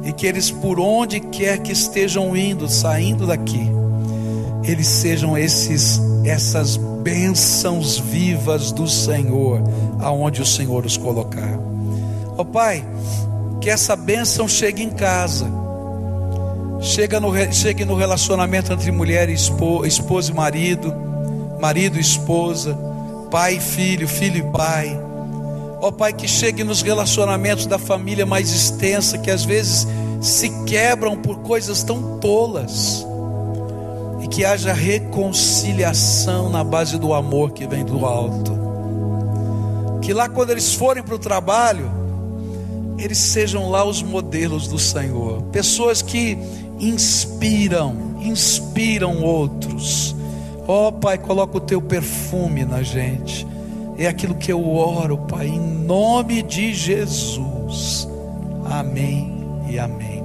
E 0.05 0.13
que 0.13 0.27
eles, 0.27 0.51
por 0.51 0.79
onde 0.79 1.21
quer 1.21 1.59
que 1.59 1.73
estejam 1.73 2.37
indo, 2.37 2.69
saindo 2.69 3.27
daqui, 3.27 3.71
eles 4.63 4.87
sejam 4.87 5.37
esses 5.37 6.01
essas 6.25 6.77
bênçãos 6.77 7.99
vivas 7.99 8.73
do 8.73 8.89
Senhor, 8.89 9.63
aonde 10.01 10.41
o 10.41 10.47
Senhor 10.47 10.87
os 10.87 10.97
colocar. 10.97 11.59
Ó 12.37 12.41
oh, 12.41 12.45
Pai, 12.45 12.83
que 13.61 13.69
essa 13.69 13.95
bênção 13.95 14.49
chegue 14.49 14.83
em 14.83 14.91
casa, 14.91 15.47
chega 16.81 17.21
no, 17.21 17.31
chegue 17.53 17.85
no 17.85 17.95
relacionamento 17.95 18.73
entre 18.73 18.91
mulher 18.91 19.29
e 19.29 19.35
esposa, 19.35 19.87
esposa 19.87 20.31
e 20.31 20.35
marido, 20.35 20.95
marido 21.61 21.99
e 21.99 22.01
esposa, 22.01 22.77
pai 23.35 23.57
e 23.57 23.61
filho, 23.61 24.07
filho 24.07 24.37
e 24.37 24.53
pai. 24.53 24.97
Ó 25.81 25.91
Pai, 25.91 26.13
que 26.13 26.29
chegue 26.29 26.63
nos 26.63 26.83
relacionamentos 26.83 27.67
da 27.67 27.81
família 27.81 28.25
mais 28.25 28.53
extensa, 28.53 29.19
que 29.19 29.29
às 29.29 29.45
vezes 29.45 29.89
se 30.21 30.49
quebram 30.65 31.17
por 31.17 31.41
coisas 31.41 31.83
tão 31.83 32.21
tolas 32.21 33.05
e 34.23 34.29
que 34.29 34.45
haja 34.45 34.73
reconciliação 34.73 36.49
na 36.49 36.63
base 36.63 36.97
do 36.97 37.13
amor 37.13 37.51
que 37.51 37.67
vem 37.67 37.85
do 37.85 38.07
alto. 38.07 38.57
Que 40.01 40.13
lá, 40.13 40.29
quando 40.29 40.51
eles 40.51 40.73
forem 40.73 41.03
para 41.03 41.17
o 41.17 41.19
trabalho, 41.19 41.91
eles 42.97 43.19
sejam 43.19 43.69
lá 43.69 43.85
os 43.85 44.01
modelos 44.01 44.69
do 44.69 44.79
Senhor, 44.79 45.43
pessoas 45.51 46.03
que 46.03 46.39
inspiram, 46.79 48.17
inspiram 48.21 49.25
outros. 49.25 50.15
Ó 50.67 50.89
oh, 50.89 50.93
Pai, 50.93 51.19
coloca 51.19 51.59
o 51.59 51.61
teu 51.61 51.81
perfume 51.81 52.65
na 52.65 52.83
gente. 52.83 53.47
É 53.99 54.07
aquilo 54.07 54.35
que 54.35 54.51
eu 54.51 54.67
oro, 54.67 55.19
Pai, 55.19 55.47
em 55.47 55.61
nome 55.61 56.43
de 56.43 56.73
Jesus. 56.73 58.09
Amém 58.65 59.33
e 59.69 59.79
amém. 59.79 60.14